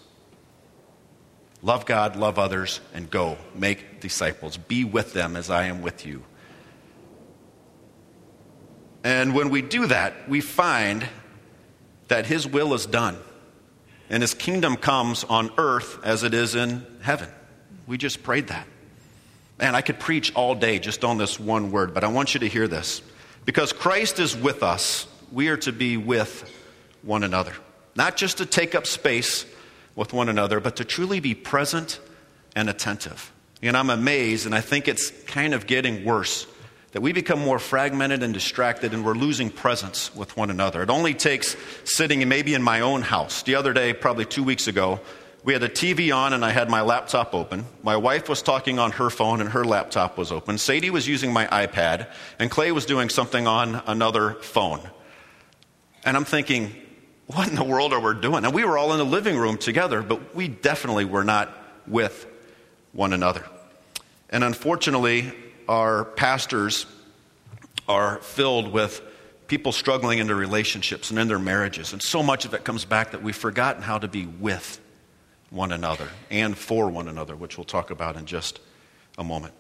Love 1.63 1.87
God, 1.87 2.17
love 2.17 2.39
others, 2.39 2.81
and 2.93 3.11
go 3.11 3.39
make 3.55 4.01
disciples. 4.01 4.57
Be 4.57 4.85
with 4.85 5.15
them 5.15 5.35
as 5.35 5.49
I 5.49 5.65
am 5.65 5.81
with 5.81 6.05
you. 6.05 6.23
And 9.05 9.35
when 9.35 9.51
we 9.51 9.63
do 9.63 9.87
that, 9.87 10.29
we 10.29 10.41
find 10.41 11.07
that 12.09 12.27
His 12.27 12.47
will 12.47 12.75
is 12.75 12.87
done 12.87 13.19
and 14.11 14.23
His 14.23 14.35
kingdom 14.35 14.77
comes 14.77 15.25
on 15.25 15.51
earth 15.59 15.99
as 16.05 16.25
it 16.25 16.35
is 16.35 16.55
in 16.55 16.87
heaven. 17.03 17.29
We 17.87 17.99
just 17.99 18.23
prayed 18.23 18.49
that. 18.49 18.67
And 19.61 19.77
I 19.77 19.83
could 19.83 20.01
preach 20.01 20.35
all 20.35 20.55
day 20.55 20.79
just 20.79 21.05
on 21.05 21.19
this 21.19 21.39
one 21.39 21.71
word, 21.71 21.95
but 21.95 22.03
I 22.03 22.09
want 22.09 22.35
you 22.35 22.41
to 22.41 22.49
hear 22.49 22.67
this. 22.67 23.03
Because 23.45 23.73
Christ 23.73 24.19
is 24.19 24.37
with 24.37 24.63
us, 24.63 25.07
we 25.31 25.49
are 25.49 25.57
to 25.59 25.73
be 25.73 25.97
with 25.97 26.51
one 27.03 27.23
another. 27.23 27.53
Not 27.95 28.17
just 28.17 28.39
to 28.39 28.47
take 28.47 28.75
up 28.75 28.87
space 28.87 29.47
with 29.95 30.13
one 30.13 30.29
another, 30.29 30.61
but 30.61 30.77
to 30.77 30.85
truly 30.85 31.21
be 31.21 31.35
present 31.35 32.01
and 32.57 32.69
attentive. 32.69 33.33
And 33.63 33.77
I'm 33.77 33.91
amazed, 33.91 34.47
and 34.47 34.55
I 34.55 34.61
think 34.61 34.89
it's 34.89 35.11
kind 35.25 35.55
of 35.55 35.67
getting 35.67 36.05
worse 36.05 36.47
that 36.95 37.01
we 37.01 37.13
become 37.13 37.41
more 37.41 37.59
fragmented 37.59 38.23
and 38.23 38.33
distracted 38.33 38.95
and 38.95 39.05
we're 39.05 39.15
losing 39.15 39.51
presence 39.51 40.15
with 40.15 40.37
one 40.37 40.49
another. 40.49 40.81
It 40.81 40.91
only 40.91 41.13
takes 41.13 41.57
sitting 41.83 42.27
maybe 42.29 42.55
in 42.55 42.63
my 42.63 42.83
own 42.83 43.03
house. 43.03 43.43
The 43.43 43.57
other 43.57 43.73
day, 43.73 43.93
probably 43.93 44.25
two 44.25 44.45
weeks 44.45 44.69
ago, 44.69 45.01
we 45.43 45.53
had 45.53 45.65
a 45.65 45.69
TV 45.69 46.15
on 46.15 46.33
and 46.33 46.45
I 46.45 46.53
had 46.53 46.71
my 46.71 46.83
laptop 46.83 47.35
open. 47.35 47.67
My 47.83 47.97
wife 47.97 48.29
was 48.29 48.43
talking 48.43 48.79
on 48.79 48.93
her 48.93 49.11
phone 49.11 49.41
and 49.41 49.51
her 49.51 49.65
laptop 49.65 50.17
was 50.17 50.31
open. 50.31 50.57
Sadie 50.57 50.91
was 50.91 51.09
using 51.09 51.33
my 51.33 51.47
iPad 51.47 52.07
and 52.39 52.49
Clay 52.49 52.71
was 52.71 52.87
doing 52.87 53.09
something 53.09 53.49
on 53.49 53.83
another 53.89 54.35
phone. 54.35 54.81
And 56.05 56.17
I'm 56.17 56.25
thinking, 56.25 56.77
what 57.27 57.49
in 57.49 57.57
the 57.57 57.65
world 57.65 57.93
are 57.93 57.99
we 57.99 58.21
doing? 58.21 58.45
And 58.45 58.55
we 58.55 58.65
were 58.65 58.79
all 58.79 58.93
in 58.93 58.99
the 58.99 59.05
living 59.05 59.37
room 59.37 59.59
together, 59.59 60.01
but 60.01 60.37
we 60.37 60.47
definitely 60.47 61.07
were 61.07 61.25
not 61.25 61.53
with 61.89 62.25
one 62.93 63.13
another. 63.13 63.45
And 64.31 64.45
unfortunately, 64.45 65.33
our 65.69 66.05
pastors 66.05 66.87
are 67.89 68.19
filled 68.19 68.73
with 68.73 69.03
people 69.47 69.73
struggling 69.73 70.19
in 70.19 70.27
their 70.27 70.37
relationships 70.37 71.11
and 71.11 71.19
in 71.19 71.29
their 71.29 71.39
marriages. 71.39 71.93
And 71.93 72.03
so 72.03 72.23
much 72.23 72.45
of 72.45 72.55
it 72.55 72.65
comes 72.65 72.85
back 72.85 73.11
that 73.13 73.23
we've 73.23 73.37
forgotten 73.37 73.83
how 73.83 73.99
to 73.99 74.09
be 74.09 74.27
with 74.27 74.81
one 75.51 75.73
another 75.73 76.09
and 76.31 76.57
for 76.57 76.89
one 76.89 77.09
another, 77.09 77.37
which 77.37 77.57
we'll 77.57 77.65
talk 77.65 77.91
about 77.91 78.17
in 78.17 78.27
just 78.27 78.61
a 79.19 79.25
moment. 79.25 79.55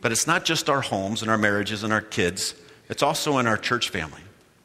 But 0.00 0.12
it's 0.12 0.26
not 0.26 0.44
just 0.44 0.68
our 0.68 0.80
homes 0.80 1.22
and 1.22 1.30
our 1.30 1.38
marriages 1.38 1.82
and 1.82 1.92
our 1.92 2.00
kids, 2.00 2.54
it's 2.88 3.02
also 3.02 3.38
in 3.38 3.46
our 3.46 3.56
church 3.56 3.90
family. 3.90 4.20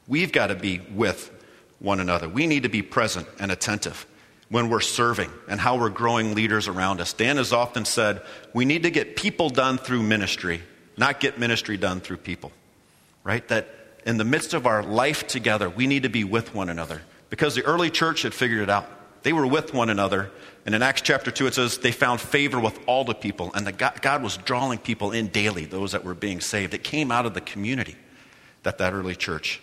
We've 0.08 0.32
got 0.32 0.48
to 0.48 0.56
be 0.56 0.82
with 0.92 1.32
one 1.80 2.00
another. 2.00 2.28
We 2.28 2.48
need 2.48 2.64
to 2.64 2.70
be 2.70 2.82
present 2.82 3.28
and 3.40 3.52
attentive 3.52 4.06
when 4.50 4.70
we're 4.70 4.80
serving 4.80 5.30
and 5.48 5.60
how 5.60 5.78
we're 5.78 5.90
growing 5.90 6.34
leaders 6.36 6.68
around 6.68 7.00
us. 7.00 7.14
Dan 7.14 7.38
has 7.38 7.54
often 7.54 7.86
said 7.86 8.22
we 8.54 8.66
need 8.66 8.84
to 8.84 8.92
get 8.92 9.16
people 9.16 9.50
done 9.50 9.78
through 9.78 10.04
ministry, 10.04 10.62
not 11.00 11.20
get 11.20 11.40
ministry 11.40 11.78
done 11.78 12.02
through 12.02 12.18
people. 12.18 12.52
Right? 13.24 13.48
That 13.48 13.68
in 14.06 14.18
the 14.18 14.26
midst 14.26 14.54
of 14.54 14.66
our 14.66 14.84
life 14.84 15.28
together, 15.28 15.70
we 15.70 15.88
need 15.88 16.04
to 16.04 16.10
be 16.10 16.24
with 16.24 16.54
one 16.54 16.70
another 16.70 17.02
because 17.30 17.56
the 17.56 17.64
early 17.64 17.90
church 17.90 18.22
had 18.24 18.34
figured 18.34 18.62
it 18.62 18.70
out. 18.70 18.88
They 19.24 19.34
were 19.34 19.48
with 19.48 19.74
one 19.74 19.90
another. 19.90 20.32
And 20.66 20.74
in 20.74 20.82
Acts 20.82 21.02
chapter 21.02 21.32
2, 21.32 21.48
it 21.48 21.54
says 21.56 21.78
they 21.78 21.92
found 21.92 22.22
favor 22.22 22.60
with 22.60 22.80
all 22.86 23.04
the 23.04 23.14
people. 23.14 23.52
And 23.54 23.68
the 23.68 23.72
God, 23.72 24.02
God 24.02 24.24
was 24.24 24.38
drawing 24.38 24.80
people 24.80 25.12
in 25.12 25.28
daily, 25.28 25.66
those 25.66 25.92
that 25.92 26.04
were 26.04 26.14
being 26.14 26.40
saved. 26.40 26.74
It 26.74 26.84
came 26.84 27.12
out 27.12 27.26
of 27.26 27.34
the 27.34 27.42
community 27.42 27.96
that 28.64 28.78
that 28.78 28.94
early 28.94 29.16
church 29.16 29.62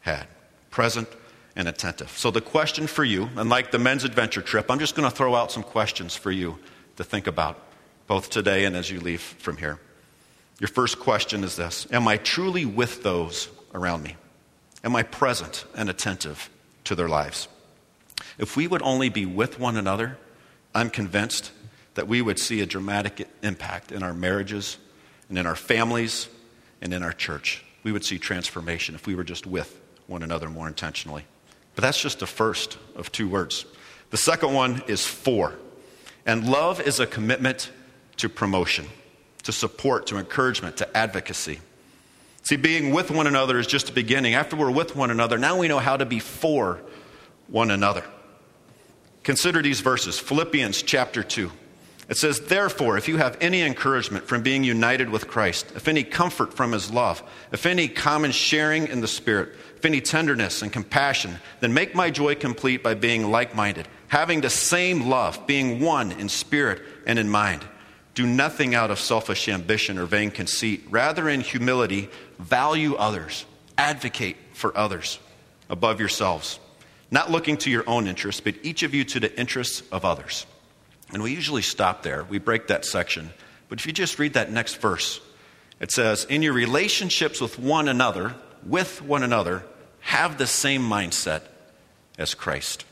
had 0.00 0.26
present 0.70 1.08
and 1.56 1.68
attentive. 1.68 2.10
So, 2.10 2.30
the 2.30 2.40
question 2.40 2.86
for 2.86 3.02
you, 3.02 3.30
and 3.36 3.48
like 3.48 3.70
the 3.70 3.78
men's 3.78 4.04
adventure 4.04 4.42
trip, 4.42 4.70
I'm 4.70 4.78
just 4.78 4.94
going 4.94 5.08
to 5.08 5.14
throw 5.14 5.34
out 5.34 5.50
some 5.50 5.62
questions 5.62 6.14
for 6.14 6.30
you 6.30 6.58
to 6.96 7.04
think 7.04 7.26
about, 7.26 7.58
both 8.06 8.30
today 8.30 8.66
and 8.66 8.76
as 8.76 8.90
you 8.90 9.00
leave 9.00 9.20
from 9.20 9.56
here. 9.56 9.80
Your 10.58 10.68
first 10.68 10.98
question 10.98 11.44
is 11.44 11.56
this 11.56 11.86
Am 11.90 12.08
I 12.08 12.16
truly 12.16 12.64
with 12.64 13.02
those 13.02 13.48
around 13.74 14.02
me? 14.02 14.16
Am 14.84 14.96
I 14.96 15.02
present 15.02 15.64
and 15.74 15.90
attentive 15.90 16.50
to 16.84 16.94
their 16.94 17.08
lives? 17.08 17.48
If 18.38 18.56
we 18.56 18.66
would 18.66 18.82
only 18.82 19.08
be 19.08 19.26
with 19.26 19.58
one 19.58 19.76
another, 19.76 20.16
I'm 20.74 20.90
convinced 20.90 21.50
that 21.94 22.08
we 22.08 22.22
would 22.22 22.38
see 22.38 22.60
a 22.60 22.66
dramatic 22.66 23.28
impact 23.42 23.90
in 23.90 24.02
our 24.02 24.12
marriages 24.12 24.78
and 25.28 25.38
in 25.38 25.46
our 25.46 25.56
families 25.56 26.28
and 26.80 26.92
in 26.92 27.02
our 27.02 27.12
church. 27.12 27.64
We 27.82 27.92
would 27.92 28.04
see 28.04 28.18
transformation 28.18 28.94
if 28.94 29.06
we 29.06 29.14
were 29.14 29.24
just 29.24 29.46
with 29.46 29.80
one 30.06 30.22
another 30.22 30.48
more 30.48 30.68
intentionally. 30.68 31.24
But 31.74 31.82
that's 31.82 32.00
just 32.00 32.20
the 32.20 32.26
first 32.26 32.78
of 32.94 33.10
two 33.12 33.28
words. 33.28 33.66
The 34.10 34.16
second 34.16 34.52
one 34.52 34.82
is 34.86 35.04
for. 35.04 35.54
And 36.24 36.48
love 36.48 36.80
is 36.80 37.00
a 37.00 37.06
commitment 37.06 37.70
to 38.18 38.28
promotion, 38.28 38.86
to 39.46 39.52
support, 39.52 40.06
to 40.08 40.18
encouragement, 40.18 40.76
to 40.76 40.96
advocacy. 40.96 41.60
See, 42.42 42.56
being 42.56 42.92
with 42.92 43.10
one 43.10 43.26
another 43.26 43.58
is 43.58 43.66
just 43.66 43.86
the 43.86 43.92
beginning. 43.92 44.34
After 44.34 44.54
we're 44.54 44.70
with 44.70 44.94
one 44.94 45.10
another, 45.10 45.38
now 45.38 45.58
we 45.58 45.66
know 45.66 45.78
how 45.78 45.96
to 45.96 46.06
be 46.06 46.20
for 46.20 46.80
one 47.48 47.70
another. 47.70 48.04
Consider 49.24 49.62
these 49.62 49.80
verses 49.80 50.18
Philippians 50.18 50.82
chapter 50.82 51.24
2. 51.24 51.50
It 52.08 52.16
says, 52.16 52.40
Therefore, 52.40 52.96
if 52.96 53.08
you 53.08 53.16
have 53.16 53.36
any 53.40 53.62
encouragement 53.62 54.26
from 54.28 54.42
being 54.42 54.62
united 54.62 55.10
with 55.10 55.26
Christ, 55.26 55.72
if 55.74 55.88
any 55.88 56.04
comfort 56.04 56.54
from 56.54 56.70
his 56.70 56.90
love, 56.90 57.22
if 57.50 57.66
any 57.66 57.88
common 57.88 58.30
sharing 58.30 58.86
in 58.86 59.00
the 59.00 59.08
Spirit, 59.08 59.56
if 59.76 59.84
any 59.84 60.00
tenderness 60.00 60.62
and 60.62 60.72
compassion, 60.72 61.36
then 61.60 61.74
make 61.74 61.94
my 61.94 62.10
joy 62.10 62.36
complete 62.36 62.82
by 62.82 62.94
being 62.94 63.28
like 63.30 63.56
minded, 63.56 63.88
having 64.06 64.40
the 64.40 64.50
same 64.50 65.08
love, 65.08 65.46
being 65.48 65.80
one 65.80 66.12
in 66.12 66.28
spirit 66.28 66.80
and 67.06 67.18
in 67.18 67.28
mind. 67.28 67.64
Do 68.16 68.26
nothing 68.26 68.74
out 68.74 68.90
of 68.90 68.98
selfish 68.98 69.46
ambition 69.46 69.98
or 69.98 70.06
vain 70.06 70.30
conceit. 70.30 70.86
Rather, 70.88 71.28
in 71.28 71.42
humility, 71.42 72.08
value 72.38 72.94
others, 72.94 73.44
advocate 73.76 74.38
for 74.54 74.74
others 74.76 75.18
above 75.68 76.00
yourselves, 76.00 76.58
not 77.10 77.30
looking 77.30 77.58
to 77.58 77.70
your 77.70 77.84
own 77.86 78.06
interests, 78.06 78.40
but 78.40 78.54
each 78.62 78.82
of 78.82 78.94
you 78.94 79.04
to 79.04 79.20
the 79.20 79.38
interests 79.38 79.82
of 79.92 80.06
others. 80.06 80.46
And 81.12 81.22
we 81.22 81.34
usually 81.34 81.60
stop 81.60 82.02
there. 82.02 82.24
We 82.24 82.38
break 82.38 82.68
that 82.68 82.86
section. 82.86 83.34
But 83.68 83.80
if 83.80 83.86
you 83.86 83.92
just 83.92 84.18
read 84.18 84.32
that 84.32 84.50
next 84.50 84.76
verse, 84.76 85.20
it 85.78 85.92
says, 85.92 86.24
In 86.24 86.40
your 86.40 86.54
relationships 86.54 87.38
with 87.38 87.58
one 87.58 87.86
another, 87.86 88.34
with 88.64 89.02
one 89.02 89.24
another, 89.24 89.62
have 90.00 90.38
the 90.38 90.46
same 90.46 90.80
mindset 90.80 91.42
as 92.16 92.32
Christ. 92.32 92.86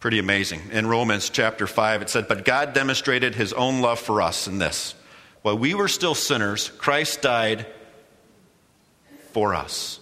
Pretty 0.00 0.20
amazing. 0.20 0.60
In 0.70 0.86
Romans 0.86 1.28
chapter 1.28 1.66
5, 1.66 2.02
it 2.02 2.10
said, 2.10 2.28
But 2.28 2.44
God 2.44 2.72
demonstrated 2.72 3.34
his 3.34 3.52
own 3.52 3.80
love 3.80 3.98
for 3.98 4.22
us 4.22 4.46
in 4.46 4.58
this. 4.58 4.94
While 5.42 5.58
we 5.58 5.74
were 5.74 5.88
still 5.88 6.14
sinners, 6.14 6.68
Christ 6.78 7.22
died 7.22 7.66
for 9.32 9.54
us. 9.54 9.98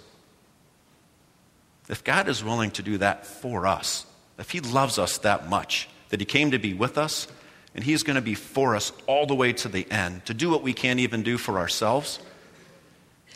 If 1.88 2.04
God 2.04 2.28
is 2.28 2.44
willing 2.44 2.72
to 2.72 2.82
do 2.82 2.98
that 2.98 3.26
for 3.26 3.66
us, 3.66 4.06
if 4.38 4.50
he 4.50 4.60
loves 4.60 4.98
us 4.98 5.18
that 5.18 5.48
much, 5.48 5.88
that 6.10 6.20
he 6.20 6.26
came 6.26 6.50
to 6.50 6.58
be 6.58 6.74
with 6.74 6.98
us, 6.98 7.28
and 7.74 7.84
he's 7.84 8.02
going 8.02 8.16
to 8.16 8.22
be 8.22 8.34
for 8.34 8.76
us 8.76 8.92
all 9.06 9.26
the 9.26 9.34
way 9.34 9.52
to 9.52 9.68
the 9.68 9.90
end, 9.90 10.26
to 10.26 10.34
do 10.34 10.50
what 10.50 10.62
we 10.62 10.72
can't 10.72 11.00
even 11.00 11.22
do 11.22 11.38
for 11.38 11.58
ourselves, 11.58 12.18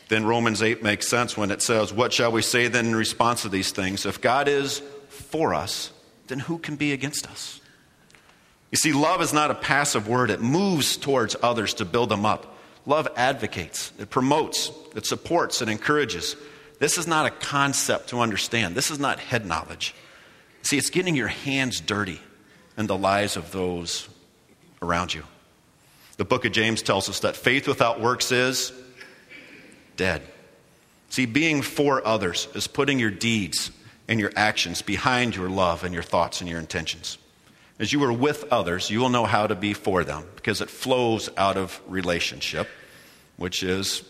then 0.09 0.25
Romans 0.25 0.61
8 0.61 0.83
makes 0.83 1.07
sense 1.07 1.37
when 1.37 1.51
it 1.51 1.61
says, 1.61 1.93
What 1.93 2.11
shall 2.11 2.31
we 2.31 2.41
say 2.41 2.67
then 2.67 2.87
in 2.87 2.95
response 2.95 3.43
to 3.43 3.49
these 3.49 3.71
things? 3.71 4.05
If 4.05 4.19
God 4.19 4.47
is 4.47 4.81
for 5.07 5.53
us, 5.53 5.91
then 6.31 6.39
who 6.39 6.57
can 6.57 6.77
be 6.77 6.93
against 6.93 7.29
us? 7.29 7.59
You 8.71 8.77
see, 8.77 8.93
love 8.93 9.21
is 9.21 9.33
not 9.33 9.51
a 9.51 9.55
passive 9.55 10.07
word, 10.07 10.29
it 10.29 10.39
moves 10.39 10.95
towards 10.95 11.35
others 11.43 11.73
to 11.75 11.85
build 11.85 12.07
them 12.07 12.25
up. 12.25 12.57
Love 12.85 13.07
advocates, 13.17 13.91
it 13.99 14.09
promotes, 14.09 14.71
it 14.95 15.05
supports, 15.05 15.61
it 15.61 15.67
encourages. 15.67 16.37
This 16.79 16.97
is 16.97 17.05
not 17.05 17.25
a 17.25 17.31
concept 17.31 18.09
to 18.09 18.21
understand, 18.21 18.75
this 18.75 18.89
is 18.89 18.97
not 18.97 19.19
head 19.19 19.45
knowledge. 19.45 19.93
See, 20.61 20.77
it's 20.77 20.89
getting 20.89 21.15
your 21.15 21.27
hands 21.27 21.81
dirty 21.81 22.21
in 22.77 22.87
the 22.87 22.97
lives 22.97 23.35
of 23.35 23.51
those 23.51 24.07
around 24.81 25.13
you. 25.13 25.23
The 26.15 26.25
book 26.25 26.45
of 26.45 26.53
James 26.53 26.81
tells 26.81 27.09
us 27.09 27.19
that 27.21 27.35
faith 27.35 27.67
without 27.67 27.99
works 27.99 28.31
is 28.31 28.71
dead. 29.97 30.21
See, 31.09 31.25
being 31.25 31.61
for 31.61 32.07
others 32.07 32.47
is 32.55 32.67
putting 32.67 32.99
your 32.99 33.11
deeds 33.11 33.69
and 34.07 34.19
your 34.19 34.31
actions 34.35 34.81
behind 34.81 35.35
your 35.35 35.49
love 35.49 35.83
and 35.83 35.93
your 35.93 36.03
thoughts 36.03 36.41
and 36.41 36.49
your 36.49 36.59
intentions. 36.59 37.17
As 37.79 37.91
you 37.91 38.03
are 38.03 38.13
with 38.13 38.45
others, 38.51 38.89
you 38.89 38.99
will 38.99 39.09
know 39.09 39.25
how 39.25 39.47
to 39.47 39.55
be 39.55 39.73
for 39.73 40.03
them 40.03 40.25
because 40.35 40.61
it 40.61 40.69
flows 40.69 41.29
out 41.35 41.57
of 41.57 41.81
relationship, 41.87 42.67
which 43.37 43.63
is, 43.63 44.03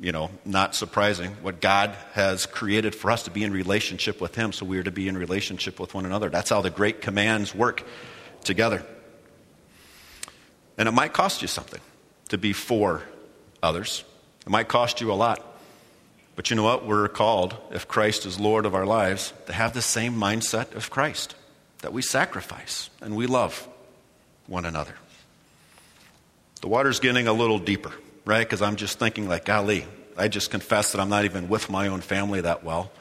you 0.00 0.12
know, 0.12 0.30
not 0.44 0.74
surprising. 0.74 1.30
What 1.40 1.60
God 1.60 1.96
has 2.12 2.44
created 2.44 2.94
for 2.94 3.10
us 3.10 3.22
to 3.22 3.30
be 3.30 3.42
in 3.42 3.52
relationship 3.52 4.20
with 4.20 4.34
Him, 4.34 4.52
so 4.52 4.66
we 4.66 4.78
are 4.78 4.82
to 4.82 4.90
be 4.90 5.08
in 5.08 5.16
relationship 5.16 5.80
with 5.80 5.94
one 5.94 6.04
another. 6.04 6.28
That's 6.28 6.50
how 6.50 6.60
the 6.60 6.70
great 6.70 7.00
commands 7.00 7.54
work 7.54 7.86
together. 8.44 8.84
And 10.76 10.88
it 10.88 10.92
might 10.92 11.14
cost 11.14 11.40
you 11.40 11.48
something 11.48 11.80
to 12.28 12.36
be 12.36 12.52
for 12.52 13.02
others. 13.62 14.04
It 14.46 14.50
might 14.50 14.68
cost 14.68 15.00
you 15.00 15.10
a 15.10 15.14
lot. 15.14 15.44
But 16.38 16.50
you 16.50 16.54
know 16.54 16.62
what? 16.62 16.86
We're 16.86 17.08
called, 17.08 17.56
if 17.72 17.88
Christ 17.88 18.24
is 18.24 18.38
Lord 18.38 18.64
of 18.64 18.72
our 18.72 18.86
lives, 18.86 19.32
to 19.46 19.52
have 19.52 19.72
the 19.72 19.82
same 19.82 20.14
mindset 20.14 20.72
of 20.76 20.88
Christ 20.88 21.34
that 21.80 21.92
we 21.92 22.00
sacrifice 22.00 22.90
and 23.00 23.16
we 23.16 23.26
love 23.26 23.66
one 24.46 24.64
another. 24.64 24.94
The 26.60 26.68
water's 26.68 27.00
getting 27.00 27.26
a 27.26 27.32
little 27.32 27.58
deeper, 27.58 27.92
right? 28.24 28.46
Because 28.46 28.62
I'm 28.62 28.76
just 28.76 29.00
thinking, 29.00 29.28
like, 29.28 29.46
golly, 29.46 29.84
I 30.16 30.28
just 30.28 30.52
confess 30.52 30.92
that 30.92 31.00
I'm 31.00 31.08
not 31.08 31.24
even 31.24 31.48
with 31.48 31.70
my 31.70 31.88
own 31.88 32.02
family 32.02 32.40
that 32.42 32.62
well. 32.62 32.92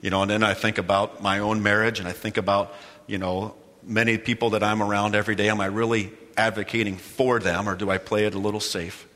You 0.00 0.10
know, 0.10 0.22
and 0.22 0.30
then 0.32 0.42
I 0.42 0.54
think 0.54 0.78
about 0.78 1.22
my 1.22 1.38
own 1.38 1.62
marriage 1.62 2.00
and 2.00 2.08
I 2.08 2.12
think 2.12 2.36
about, 2.36 2.74
you 3.06 3.18
know, 3.18 3.54
many 3.84 4.18
people 4.18 4.50
that 4.50 4.64
I'm 4.64 4.82
around 4.82 5.14
every 5.14 5.36
day. 5.36 5.50
Am 5.50 5.60
I 5.60 5.66
really 5.66 6.10
advocating 6.36 6.96
for 6.96 7.38
them 7.38 7.68
or 7.68 7.76
do 7.76 7.92
I 7.92 7.98
play 7.98 8.24
it 8.24 8.34
a 8.34 8.40
little 8.40 8.58
safe? 8.58 9.06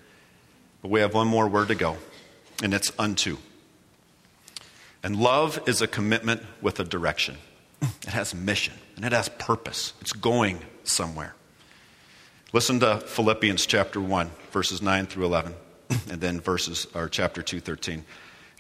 But 0.83 0.93
we 0.93 1.01
have 1.01 1.15
one 1.15 1.27
more 1.27 1.49
word 1.49 1.67
to 1.67 1.75
go, 1.75 1.97
and 2.63 2.73
it's 2.73 2.93
unto. 2.97 3.39
And 5.07 5.15
love 5.15 5.61
is 5.69 5.81
a 5.83 5.87
commitment 5.87 6.43
with 6.61 6.81
a 6.81 6.85
direction. 6.85 7.37
It 7.81 8.09
has 8.09 8.35
mission 8.35 8.75
and 8.97 9.05
it 9.05 9.13
has 9.13 9.29
purpose. 9.29 9.93
It's 10.01 10.13
going 10.13 10.59
somewhere. 10.83 11.37
Listen 12.53 12.81
to 12.81 12.99
Philippians 12.99 13.67
chapter 13.67 14.01
1, 14.01 14.33
verses 14.51 14.83
9 14.83 15.07
through 15.07 15.27
11, 15.27 15.55
and 16.11 16.21
then 16.21 16.41
verses 16.41 16.89
or 16.93 17.09
chapter 17.09 17.41
2, 17.41 17.61
13. 17.61 18.05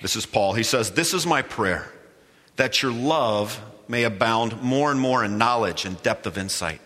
This 0.03 0.15
is 0.15 0.25
Paul. 0.25 0.53
He 0.53 0.63
says, 0.63 0.93
This 0.93 1.15
is 1.15 1.27
my 1.27 1.43
prayer, 1.43 1.93
that 2.55 2.81
your 2.81 2.93
love 2.93 3.61
may 3.89 4.05
abound 4.05 4.63
more 4.63 4.93
and 4.93 5.01
more 5.01 5.25
in 5.25 5.39
knowledge 5.39 5.85
and 5.85 6.01
depth 6.05 6.27
of 6.29 6.39
insight 6.39 6.81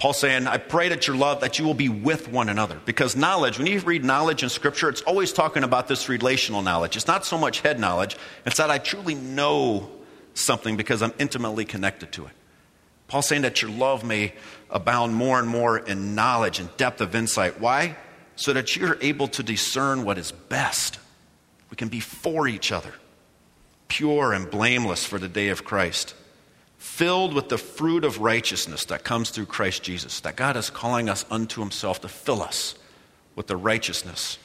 Paul 0.00 0.14
saying, 0.14 0.46
I 0.46 0.56
pray 0.56 0.88
that 0.88 1.06
your 1.06 1.14
love, 1.14 1.42
that 1.42 1.58
you 1.58 1.66
will 1.66 1.74
be 1.74 1.90
with 1.90 2.26
one 2.26 2.48
another. 2.48 2.80
Because 2.86 3.16
knowledge, 3.16 3.58
when 3.58 3.66
you 3.66 3.78
read 3.80 4.02
knowledge 4.02 4.42
in 4.42 4.48
Scripture, 4.48 4.88
it's 4.88 5.02
always 5.02 5.30
talking 5.30 5.62
about 5.62 5.88
this 5.88 6.08
relational 6.08 6.62
knowledge. 6.62 6.96
It's 6.96 7.06
not 7.06 7.26
so 7.26 7.36
much 7.36 7.60
head 7.60 7.78
knowledge, 7.78 8.16
it's 8.46 8.56
that 8.56 8.70
I 8.70 8.78
truly 8.78 9.14
know 9.14 9.90
something 10.32 10.78
because 10.78 11.02
I'm 11.02 11.12
intimately 11.18 11.66
connected 11.66 12.12
to 12.12 12.24
it. 12.24 12.32
Paul's 13.08 13.28
saying 13.28 13.42
that 13.42 13.60
your 13.60 13.70
love 13.70 14.02
may 14.02 14.32
abound 14.70 15.14
more 15.14 15.38
and 15.38 15.46
more 15.46 15.76
in 15.76 16.14
knowledge 16.14 16.60
and 16.60 16.74
depth 16.78 17.02
of 17.02 17.14
insight. 17.14 17.60
Why? 17.60 17.96
So 18.36 18.54
that 18.54 18.76
you're 18.76 18.96
able 19.02 19.28
to 19.28 19.42
discern 19.42 20.04
what 20.04 20.16
is 20.16 20.32
best. 20.32 20.98
We 21.70 21.76
can 21.76 21.88
be 21.88 22.00
for 22.00 22.48
each 22.48 22.72
other, 22.72 22.94
pure 23.88 24.32
and 24.32 24.50
blameless 24.50 25.04
for 25.04 25.18
the 25.18 25.28
day 25.28 25.48
of 25.48 25.62
Christ 25.62 26.14
filled 26.80 27.34
with 27.34 27.50
the 27.50 27.58
fruit 27.58 28.04
of 28.04 28.20
righteousness 28.20 28.86
that 28.86 29.04
comes 29.04 29.28
through 29.28 29.44
Christ 29.44 29.82
Jesus, 29.82 30.20
that 30.20 30.34
God 30.34 30.56
is 30.56 30.70
calling 30.70 31.10
us 31.10 31.26
unto 31.30 31.60
Himself 31.60 32.00
to 32.00 32.08
fill 32.08 32.42
us 32.42 32.74
with 33.36 33.48
the 33.48 33.56
righteousness 33.56 34.38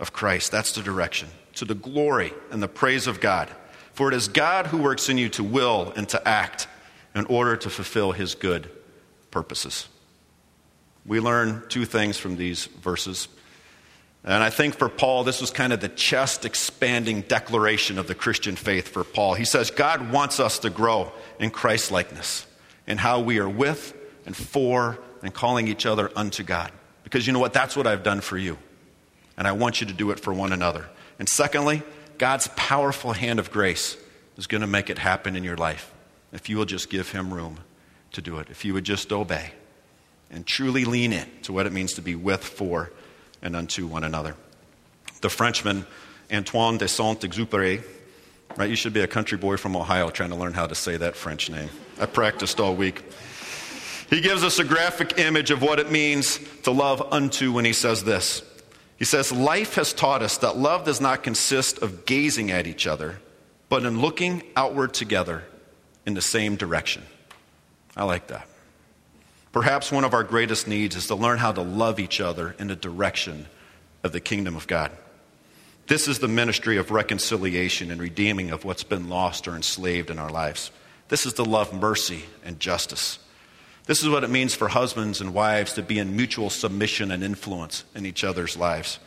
of 0.00 0.12
Christ. 0.12 0.50
That's 0.50 0.72
the 0.72 0.82
direction, 0.82 1.28
to 1.54 1.64
the 1.64 1.76
glory 1.76 2.34
and 2.50 2.60
the 2.60 2.66
praise 2.66 3.06
of 3.06 3.20
God. 3.20 3.48
For 3.92 4.08
it 4.08 4.14
is 4.14 4.26
God 4.26 4.66
who 4.66 4.78
works 4.78 5.08
in 5.08 5.16
you 5.16 5.28
to 5.30 5.44
will 5.44 5.92
and 5.94 6.08
to 6.08 6.28
act 6.28 6.66
in 7.14 7.24
order 7.26 7.56
to 7.56 7.70
fulfill 7.70 8.10
His 8.10 8.34
good 8.34 8.68
purposes. 9.30 9.86
We 11.06 11.20
learn 11.20 11.62
two 11.68 11.84
things 11.84 12.18
from 12.18 12.36
these 12.36 12.66
verses. 12.66 13.28
And 14.26 14.42
I 14.42 14.50
think 14.50 14.74
for 14.74 14.88
Paul, 14.88 15.22
this 15.22 15.40
was 15.40 15.52
kind 15.52 15.72
of 15.72 15.80
the 15.80 15.88
chest 15.88 16.44
expanding 16.44 17.20
declaration 17.22 17.96
of 17.96 18.08
the 18.08 18.14
Christian 18.14 18.56
faith 18.56 18.88
for 18.88 19.04
Paul. 19.04 19.34
He 19.34 19.44
says, 19.44 19.70
God 19.70 20.10
wants 20.10 20.40
us 20.40 20.58
to 20.60 20.70
grow 20.70 21.12
in 21.38 21.50
Christ 21.50 21.92
likeness 21.92 22.44
in 22.88 22.98
how 22.98 23.20
we 23.20 23.38
are 23.38 23.48
with 23.48 23.94
and 24.26 24.36
for 24.36 24.98
and 25.22 25.32
calling 25.32 25.68
each 25.68 25.86
other 25.86 26.10
unto 26.16 26.42
God. 26.42 26.72
Because 27.04 27.24
you 27.24 27.32
know 27.32 27.38
what? 27.38 27.52
That's 27.52 27.76
what 27.76 27.86
I've 27.86 28.02
done 28.02 28.20
for 28.20 28.36
you. 28.36 28.58
And 29.36 29.46
I 29.46 29.52
want 29.52 29.80
you 29.80 29.86
to 29.86 29.92
do 29.92 30.10
it 30.10 30.18
for 30.18 30.34
one 30.34 30.52
another. 30.52 30.86
And 31.20 31.28
secondly, 31.28 31.82
God's 32.18 32.48
powerful 32.56 33.12
hand 33.12 33.38
of 33.38 33.52
grace 33.52 33.96
is 34.36 34.48
going 34.48 34.62
to 34.62 34.66
make 34.66 34.90
it 34.90 34.98
happen 34.98 35.36
in 35.36 35.44
your 35.44 35.56
life 35.56 35.92
if 36.32 36.48
you 36.48 36.56
will 36.56 36.64
just 36.64 36.90
give 36.90 37.12
Him 37.12 37.32
room 37.32 37.60
to 38.12 38.20
do 38.20 38.38
it, 38.38 38.48
if 38.50 38.64
you 38.64 38.74
would 38.74 38.84
just 38.84 39.12
obey 39.12 39.52
and 40.30 40.46
truly 40.46 40.84
lean 40.84 41.12
in 41.12 41.26
to 41.42 41.52
what 41.52 41.66
it 41.66 41.72
means 41.72 41.94
to 41.94 42.02
be 42.02 42.16
with, 42.16 42.42
for, 42.42 42.90
and 43.46 43.54
unto 43.54 43.86
one 43.86 44.02
another. 44.02 44.34
The 45.20 45.30
Frenchman 45.30 45.86
Antoine 46.32 46.78
de 46.78 46.88
Saint 46.88 47.20
Exupéry, 47.20 47.82
right? 48.56 48.68
You 48.68 48.74
should 48.74 48.92
be 48.92 49.02
a 49.02 49.06
country 49.06 49.38
boy 49.38 49.56
from 49.56 49.76
Ohio 49.76 50.10
trying 50.10 50.30
to 50.30 50.36
learn 50.36 50.52
how 50.52 50.66
to 50.66 50.74
say 50.74 50.96
that 50.96 51.14
French 51.14 51.48
name. 51.48 51.70
I 52.00 52.06
practiced 52.06 52.58
all 52.58 52.74
week. 52.74 53.04
He 54.10 54.20
gives 54.20 54.42
us 54.42 54.58
a 54.58 54.64
graphic 54.64 55.18
image 55.18 55.52
of 55.52 55.62
what 55.62 55.78
it 55.78 55.92
means 55.92 56.40
to 56.64 56.72
love 56.72 57.00
unto 57.12 57.52
when 57.52 57.64
he 57.64 57.72
says 57.72 58.02
this. 58.02 58.42
He 58.96 59.04
says, 59.04 59.30
Life 59.30 59.76
has 59.76 59.92
taught 59.92 60.22
us 60.22 60.38
that 60.38 60.56
love 60.56 60.84
does 60.84 61.00
not 61.00 61.22
consist 61.22 61.78
of 61.78 62.04
gazing 62.04 62.50
at 62.50 62.66
each 62.66 62.86
other, 62.86 63.20
but 63.68 63.84
in 63.84 64.00
looking 64.00 64.42
outward 64.56 64.92
together 64.92 65.44
in 66.04 66.14
the 66.14 66.22
same 66.22 66.56
direction. 66.56 67.04
I 67.96 68.04
like 68.04 68.26
that. 68.28 68.48
Perhaps 69.56 69.90
one 69.90 70.04
of 70.04 70.12
our 70.12 70.22
greatest 70.22 70.68
needs 70.68 70.96
is 70.96 71.06
to 71.06 71.14
learn 71.14 71.38
how 71.38 71.50
to 71.50 71.62
love 71.62 71.98
each 71.98 72.20
other 72.20 72.54
in 72.58 72.68
the 72.68 72.76
direction 72.76 73.46
of 74.02 74.12
the 74.12 74.20
kingdom 74.20 74.54
of 74.54 74.66
God. 74.66 74.92
This 75.86 76.08
is 76.08 76.18
the 76.18 76.28
ministry 76.28 76.76
of 76.76 76.90
reconciliation 76.90 77.90
and 77.90 77.98
redeeming 77.98 78.50
of 78.50 78.66
what's 78.66 78.84
been 78.84 79.08
lost 79.08 79.48
or 79.48 79.56
enslaved 79.56 80.10
in 80.10 80.18
our 80.18 80.28
lives. 80.28 80.70
This 81.08 81.24
is 81.24 81.32
to 81.32 81.42
love 81.42 81.72
mercy 81.72 82.24
and 82.44 82.60
justice. 82.60 83.18
This 83.86 84.02
is 84.02 84.10
what 84.10 84.24
it 84.24 84.28
means 84.28 84.54
for 84.54 84.68
husbands 84.68 85.22
and 85.22 85.32
wives 85.32 85.72
to 85.72 85.82
be 85.82 85.98
in 85.98 86.14
mutual 86.14 86.50
submission 86.50 87.10
and 87.10 87.24
influence 87.24 87.84
in 87.94 88.04
each 88.04 88.24
other's 88.24 88.58
lives. 88.58 88.98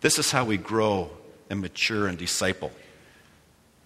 This 0.00 0.18
is 0.18 0.30
how 0.30 0.46
we 0.46 0.56
grow 0.56 1.10
and 1.50 1.60
mature 1.60 2.06
and 2.06 2.16
disciple 2.16 2.72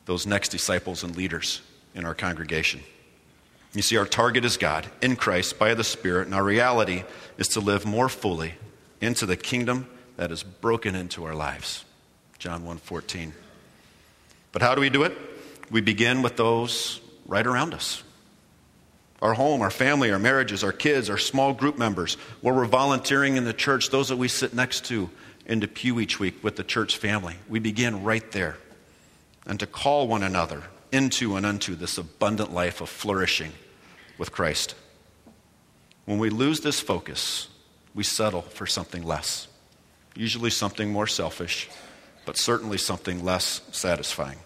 those 0.05 0.29
next 0.29 0.51
disciples 0.51 1.03
and 1.03 1.17
leaders 1.17 1.61
in 1.93 2.05
our 2.05 2.15
congregation. 2.15 2.83
You 3.75 3.83
see, 3.83 3.97
our 3.97 4.07
target 4.07 4.45
is 4.45 4.57
God 4.57 4.87
in 5.03 5.17
Christ 5.17 5.59
by 5.59 5.75
the 5.75 5.83
Spirit, 5.83 6.27
and 6.27 6.35
our 6.35 6.45
reality 6.45 7.03
is 7.37 7.49
to 7.49 7.61
live 7.61 7.85
more 7.85 8.09
fully 8.09 8.55
into 9.01 9.27
the 9.27 9.37
kingdom 9.37 9.89
that 10.17 10.31
is 10.31 10.45
broken 10.45 10.95
into 10.95 11.25
our 11.25 11.35
lives. 11.35 11.85
John 12.39 12.65
1:14. 12.65 13.33
But 14.53 14.63
how 14.63 14.77
do 14.77 14.81
we 14.81 14.91
do 14.91 15.03
it? 15.03 15.17
We 15.71 15.81
begin 15.81 16.23
with 16.23 16.37
those 16.37 17.01
right 17.27 17.47
around 17.47 17.75
us 17.75 18.03
our 19.23 19.35
home, 19.35 19.63
our 19.63 19.71
family, 19.71 20.13
our 20.13 20.19
marriages, 20.19 20.63
our 20.63 20.73
kids, 20.73 21.09
our 21.09 21.17
small 21.17 21.55
group 21.55 21.79
members, 21.79 22.19
where 22.43 22.53
we're 22.53 22.67
volunteering 22.67 23.39
in 23.39 23.45
the 23.45 23.55
church, 23.55 23.89
those 23.89 24.11
that 24.11 24.19
we 24.19 24.29
sit 24.29 24.53
next 24.53 24.85
to 24.85 25.09
in 25.47 25.61
the 25.61 25.67
pew 25.67 25.99
each 25.99 26.21
week 26.21 26.45
with 26.45 26.57
the 26.57 26.63
church 26.63 26.99
family. 26.99 27.37
We 27.49 27.59
begin 27.59 28.05
right 28.05 28.31
there. 28.33 28.59
And 29.47 29.59
to 29.61 29.67
call 29.67 30.09
one 30.09 30.23
another 30.23 30.65
into 30.93 31.37
and 31.37 31.47
unto 31.47 31.75
this 31.75 31.97
abundant 31.97 32.53
life 32.53 32.83
of 32.83 32.91
flourishing 32.91 33.53
with 34.19 34.33
Christ. 34.33 34.75
When 36.05 36.19
we 36.19 36.31
lose 36.31 36.61
this 36.61 36.81
focus, 36.81 37.49
we 37.95 38.05
settle 38.05 38.43
for 38.43 38.67
something 38.67 39.03
less, 39.03 39.49
usually 40.15 40.51
something 40.51 40.91
more 40.91 41.07
selfish, 41.07 41.69
but 42.27 42.37
certainly 42.37 42.79
something 42.79 43.25
less 43.25 43.63
satisfying. 43.73 44.39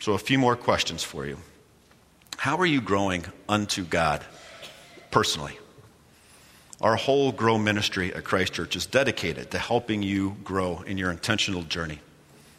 So, 0.00 0.12
a 0.14 0.18
few 0.18 0.38
more 0.38 0.56
questions 0.56 1.04
for 1.04 1.26
you. 1.26 1.38
How 2.36 2.56
are 2.56 2.66
you 2.66 2.80
growing 2.80 3.24
unto 3.48 3.84
God 3.84 4.24
personally? 5.10 5.56
Our 6.80 6.96
whole 6.96 7.30
Grow 7.30 7.58
ministry 7.58 8.12
at 8.12 8.24
Christ 8.24 8.54
Church 8.54 8.74
is 8.74 8.86
dedicated 8.86 9.52
to 9.52 9.58
helping 9.58 10.02
you 10.02 10.36
grow 10.42 10.82
in 10.84 10.98
your 10.98 11.12
intentional 11.12 11.62
journey. 11.62 12.00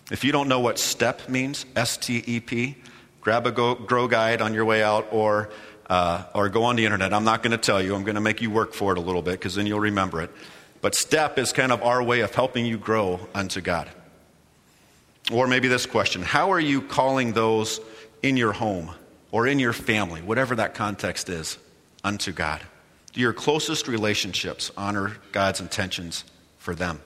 If 0.10 0.24
you 0.24 0.32
don't 0.32 0.48
know 0.48 0.62
what 0.62 0.80
STEP 0.80 1.28
means, 1.28 1.66
S 1.76 1.98
T 1.98 2.24
E 2.26 2.40
P, 2.40 2.78
grab 3.24 3.48
a 3.48 3.52
go, 3.52 3.74
Grow 3.74 4.08
guide 4.08 4.42
on 4.42 4.54
your 4.54 4.66
way 4.66 4.84
out 4.84 5.08
or, 5.12 5.50
uh, 5.90 6.26
or 6.36 6.50
go 6.50 6.66
on 6.66 6.76
the 6.76 6.86
internet. 6.86 7.14
I'm 7.14 7.24
not 7.24 7.42
going 7.42 7.52
to 7.52 7.58
tell 7.58 7.82
you, 7.82 7.96
I'm 7.96 8.04
going 8.04 8.16
to 8.16 8.22
make 8.22 8.42
you 8.42 8.52
work 8.52 8.74
for 8.74 8.92
it 8.92 8.98
a 8.98 9.02
little 9.02 9.22
bit 9.22 9.34
because 9.34 9.56
then 9.56 9.66
you'll 9.66 9.80
remember 9.80 10.22
it. 10.22 10.30
But 10.82 10.96
STEP 10.96 11.40
is 11.40 11.54
kind 11.54 11.72
of 11.72 11.82
our 11.82 12.04
way 12.04 12.20
of 12.20 12.36
helping 12.36 12.66
you 12.66 12.78
grow 12.78 13.22
unto 13.34 13.62
God. 13.62 13.90
Or 15.32 15.48
maybe 15.48 15.70
this 15.70 15.86
question 15.86 16.22
How 16.22 16.52
are 16.52 16.60
you 16.60 16.82
calling 16.82 17.32
those 17.32 17.80
in 18.22 18.38
your 18.38 18.52
home 18.52 18.92
or 19.32 19.48
in 19.48 19.58
your 19.58 19.74
family, 19.74 20.22
whatever 20.22 20.56
that 20.56 20.76
context 20.76 21.30
is, 21.30 21.58
unto 22.04 22.34
God? 22.34 22.62
Do 23.14 23.22
your 23.22 23.34
closest 23.34 23.88
relationships 23.88 24.72
honor 24.76 25.18
God's 25.32 25.62
intentions 25.62 26.26
for 26.58 26.76
them? 26.76 27.00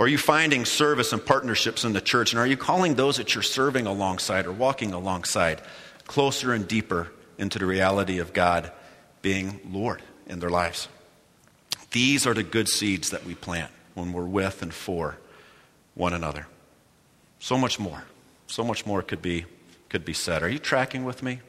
Or 0.00 0.06
are 0.06 0.08
you 0.08 0.16
finding 0.16 0.64
service 0.64 1.12
and 1.12 1.22
partnerships 1.22 1.84
in 1.84 1.92
the 1.92 2.00
church? 2.00 2.32
And 2.32 2.40
are 2.40 2.46
you 2.46 2.56
calling 2.56 2.94
those 2.94 3.18
that 3.18 3.34
you're 3.34 3.42
serving 3.42 3.86
alongside 3.86 4.46
or 4.46 4.52
walking 4.52 4.94
alongside 4.94 5.60
closer 6.06 6.54
and 6.54 6.66
deeper 6.66 7.12
into 7.36 7.58
the 7.58 7.66
reality 7.66 8.18
of 8.18 8.32
God 8.32 8.72
being 9.20 9.60
Lord 9.70 10.00
in 10.26 10.40
their 10.40 10.48
lives? 10.48 10.88
These 11.90 12.26
are 12.26 12.32
the 12.32 12.42
good 12.42 12.66
seeds 12.66 13.10
that 13.10 13.26
we 13.26 13.34
plant 13.34 13.70
when 13.92 14.14
we're 14.14 14.24
with 14.24 14.62
and 14.62 14.72
for 14.72 15.18
one 15.94 16.14
another. 16.14 16.46
So 17.38 17.58
much 17.58 17.78
more. 17.78 18.04
So 18.46 18.64
much 18.64 18.86
more 18.86 19.02
could 19.02 19.20
be 19.20 19.44
could 19.90 20.06
be 20.06 20.14
said. 20.14 20.42
Are 20.42 20.48
you 20.48 20.58
tracking 20.58 21.04
with 21.04 21.22
me 21.22 21.40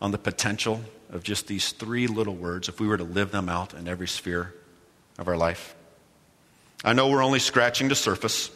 on 0.00 0.10
the 0.10 0.18
potential 0.18 0.80
of 1.10 1.22
just 1.22 1.46
these 1.46 1.70
three 1.70 2.08
little 2.08 2.34
words 2.34 2.68
if 2.68 2.80
we 2.80 2.88
were 2.88 2.96
to 2.96 3.04
live 3.04 3.30
them 3.30 3.48
out 3.48 3.72
in 3.72 3.86
every 3.86 4.08
sphere 4.08 4.52
of 5.16 5.28
our 5.28 5.36
life? 5.36 5.76
I 6.84 6.92
know 6.94 7.08
we're 7.08 7.22
only 7.22 7.38
scratching 7.38 7.88
the 7.88 7.94
surface, 7.94 8.50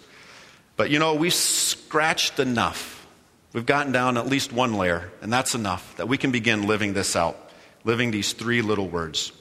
but 0.76 0.90
you 0.90 0.98
know, 0.98 1.14
we've 1.14 1.34
scratched 1.34 2.38
enough. 2.38 3.06
We've 3.52 3.66
gotten 3.66 3.92
down 3.92 4.16
at 4.16 4.26
least 4.26 4.52
one 4.52 4.74
layer, 4.74 5.10
and 5.22 5.32
that's 5.32 5.54
enough 5.54 5.96
that 5.96 6.08
we 6.08 6.18
can 6.18 6.32
begin 6.32 6.66
living 6.66 6.92
this 6.92 7.14
out, 7.16 7.36
living 7.84 8.10
these 8.10 8.32
three 8.32 8.62
little 8.62 8.88
words. 8.88 9.32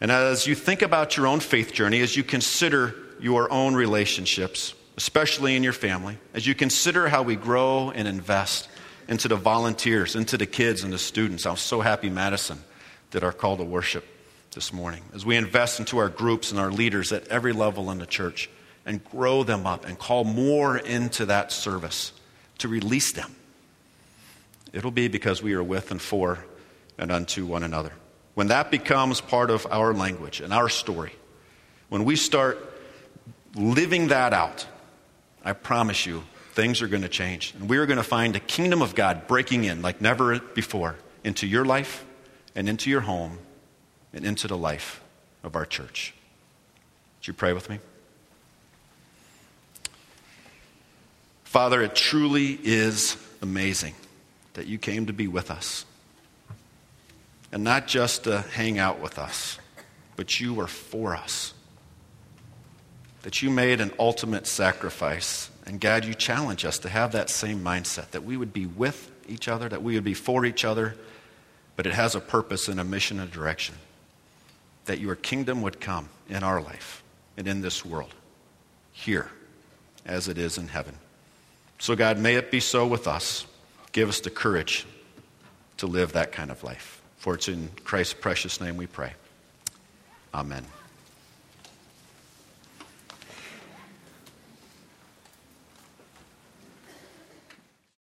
And 0.00 0.10
as 0.10 0.46
you 0.46 0.54
think 0.54 0.82
about 0.82 1.16
your 1.16 1.26
own 1.26 1.40
faith 1.40 1.72
journey, 1.72 2.00
as 2.02 2.16
you 2.16 2.22
consider 2.22 2.94
your 3.18 3.50
own 3.50 3.74
relationships, 3.74 4.74
especially 4.98 5.56
in 5.56 5.64
your 5.64 5.72
family, 5.72 6.18
as 6.34 6.46
you 6.46 6.54
consider 6.54 7.08
how 7.08 7.22
we 7.22 7.34
grow 7.34 7.90
and 7.90 8.06
invest 8.06 8.68
into 9.08 9.26
the 9.26 9.36
volunteers, 9.36 10.14
into 10.14 10.36
the 10.36 10.46
kids 10.46 10.82
and 10.82 10.92
the 10.92 10.98
students. 10.98 11.46
I'm 11.46 11.56
so 11.56 11.80
happy 11.80 12.10
Madison 12.10 12.62
did 13.10 13.24
our 13.24 13.32
call 13.32 13.56
to 13.56 13.64
worship 13.64 14.04
this 14.56 14.72
morning. 14.72 15.02
As 15.14 15.26
we 15.26 15.36
invest 15.36 15.80
into 15.80 15.98
our 15.98 16.08
groups 16.08 16.50
and 16.50 16.58
our 16.58 16.72
leaders 16.72 17.12
at 17.12 17.28
every 17.28 17.52
level 17.52 17.90
in 17.90 17.98
the 17.98 18.06
church 18.06 18.48
and 18.86 19.04
grow 19.04 19.42
them 19.42 19.66
up 19.66 19.84
and 19.84 19.98
call 19.98 20.24
more 20.24 20.78
into 20.78 21.26
that 21.26 21.52
service 21.52 22.14
to 22.58 22.66
release 22.66 23.12
them, 23.12 23.36
it'll 24.72 24.90
be 24.90 25.08
because 25.08 25.42
we 25.42 25.52
are 25.52 25.62
with 25.62 25.90
and 25.90 26.00
for 26.00 26.38
and 26.96 27.12
unto 27.12 27.44
one 27.44 27.64
another. 27.64 27.92
When 28.32 28.46
that 28.48 28.70
becomes 28.70 29.20
part 29.20 29.50
of 29.50 29.66
our 29.70 29.92
language 29.92 30.40
and 30.40 30.54
our 30.54 30.70
story, 30.70 31.12
when 31.90 32.06
we 32.06 32.16
start 32.16 32.58
living 33.54 34.08
that 34.08 34.32
out, 34.32 34.66
I 35.44 35.52
promise 35.52 36.06
you, 36.06 36.22
things 36.52 36.80
are 36.80 36.88
going 36.88 37.02
to 37.02 37.10
change. 37.10 37.52
And 37.58 37.68
we 37.68 37.76
are 37.76 37.84
going 37.84 37.98
to 37.98 38.02
find 38.02 38.34
the 38.34 38.40
kingdom 38.40 38.80
of 38.80 38.94
God 38.94 39.26
breaking 39.26 39.64
in 39.64 39.82
like 39.82 40.00
never 40.00 40.40
before 40.40 40.96
into 41.24 41.46
your 41.46 41.66
life 41.66 42.06
and 42.54 42.70
into 42.70 42.88
your 42.88 43.02
home 43.02 43.38
and 44.16 44.24
into 44.24 44.48
the 44.48 44.56
life 44.56 45.02
of 45.44 45.54
our 45.54 45.66
church. 45.66 46.14
Would 47.20 47.28
you 47.28 47.34
pray 47.34 47.52
with 47.52 47.68
me? 47.68 47.78
Father, 51.44 51.82
it 51.82 51.94
truly 51.94 52.58
is 52.64 53.16
amazing 53.42 53.94
that 54.54 54.66
you 54.66 54.78
came 54.78 55.06
to 55.06 55.12
be 55.12 55.28
with 55.28 55.50
us. 55.50 55.84
And 57.52 57.62
not 57.62 57.86
just 57.86 58.24
to 58.24 58.40
hang 58.40 58.78
out 58.78 59.00
with 59.00 59.18
us, 59.18 59.58
but 60.16 60.40
you 60.40 60.54
were 60.54 60.66
for 60.66 61.14
us 61.14 61.52
that 63.22 63.42
you 63.42 63.50
made 63.50 63.80
an 63.80 63.92
ultimate 63.98 64.46
sacrifice. 64.46 65.50
And 65.66 65.80
God, 65.80 66.04
you 66.04 66.14
challenge 66.14 66.64
us 66.64 66.78
to 66.80 66.88
have 66.88 67.12
that 67.12 67.28
same 67.28 67.62
mindset, 67.62 68.12
that 68.12 68.24
we 68.24 68.36
would 68.36 68.52
be 68.52 68.66
with 68.66 69.10
each 69.28 69.48
other, 69.48 69.68
that 69.68 69.82
we 69.82 69.94
would 69.94 70.04
be 70.04 70.14
for 70.14 70.46
each 70.46 70.64
other, 70.64 70.94
but 71.74 71.86
it 71.86 71.92
has 71.92 72.14
a 72.14 72.20
purpose 72.20 72.68
and 72.68 72.78
a 72.78 72.84
mission 72.84 73.18
and 73.18 73.28
a 73.28 73.32
direction. 73.32 73.74
That 74.86 74.98
your 74.98 75.14
kingdom 75.14 75.62
would 75.62 75.80
come 75.80 76.08
in 76.28 76.42
our 76.42 76.60
life 76.60 77.02
and 77.36 77.46
in 77.46 77.60
this 77.60 77.84
world, 77.84 78.14
here, 78.92 79.30
as 80.04 80.28
it 80.28 80.38
is 80.38 80.58
in 80.58 80.68
heaven. 80.68 80.94
So, 81.78 81.94
God, 81.94 82.18
may 82.18 82.36
it 82.36 82.50
be 82.50 82.60
so 82.60 82.86
with 82.86 83.06
us. 83.06 83.46
Give 83.92 84.08
us 84.08 84.20
the 84.20 84.30
courage 84.30 84.86
to 85.76 85.86
live 85.86 86.12
that 86.12 86.32
kind 86.32 86.50
of 86.50 86.62
life. 86.64 87.02
For 87.18 87.34
it's 87.34 87.48
in 87.48 87.70
Christ's 87.84 88.14
precious 88.14 88.60
name 88.60 88.76
we 88.76 88.86
pray. 88.86 89.12
Amen. 90.32 90.64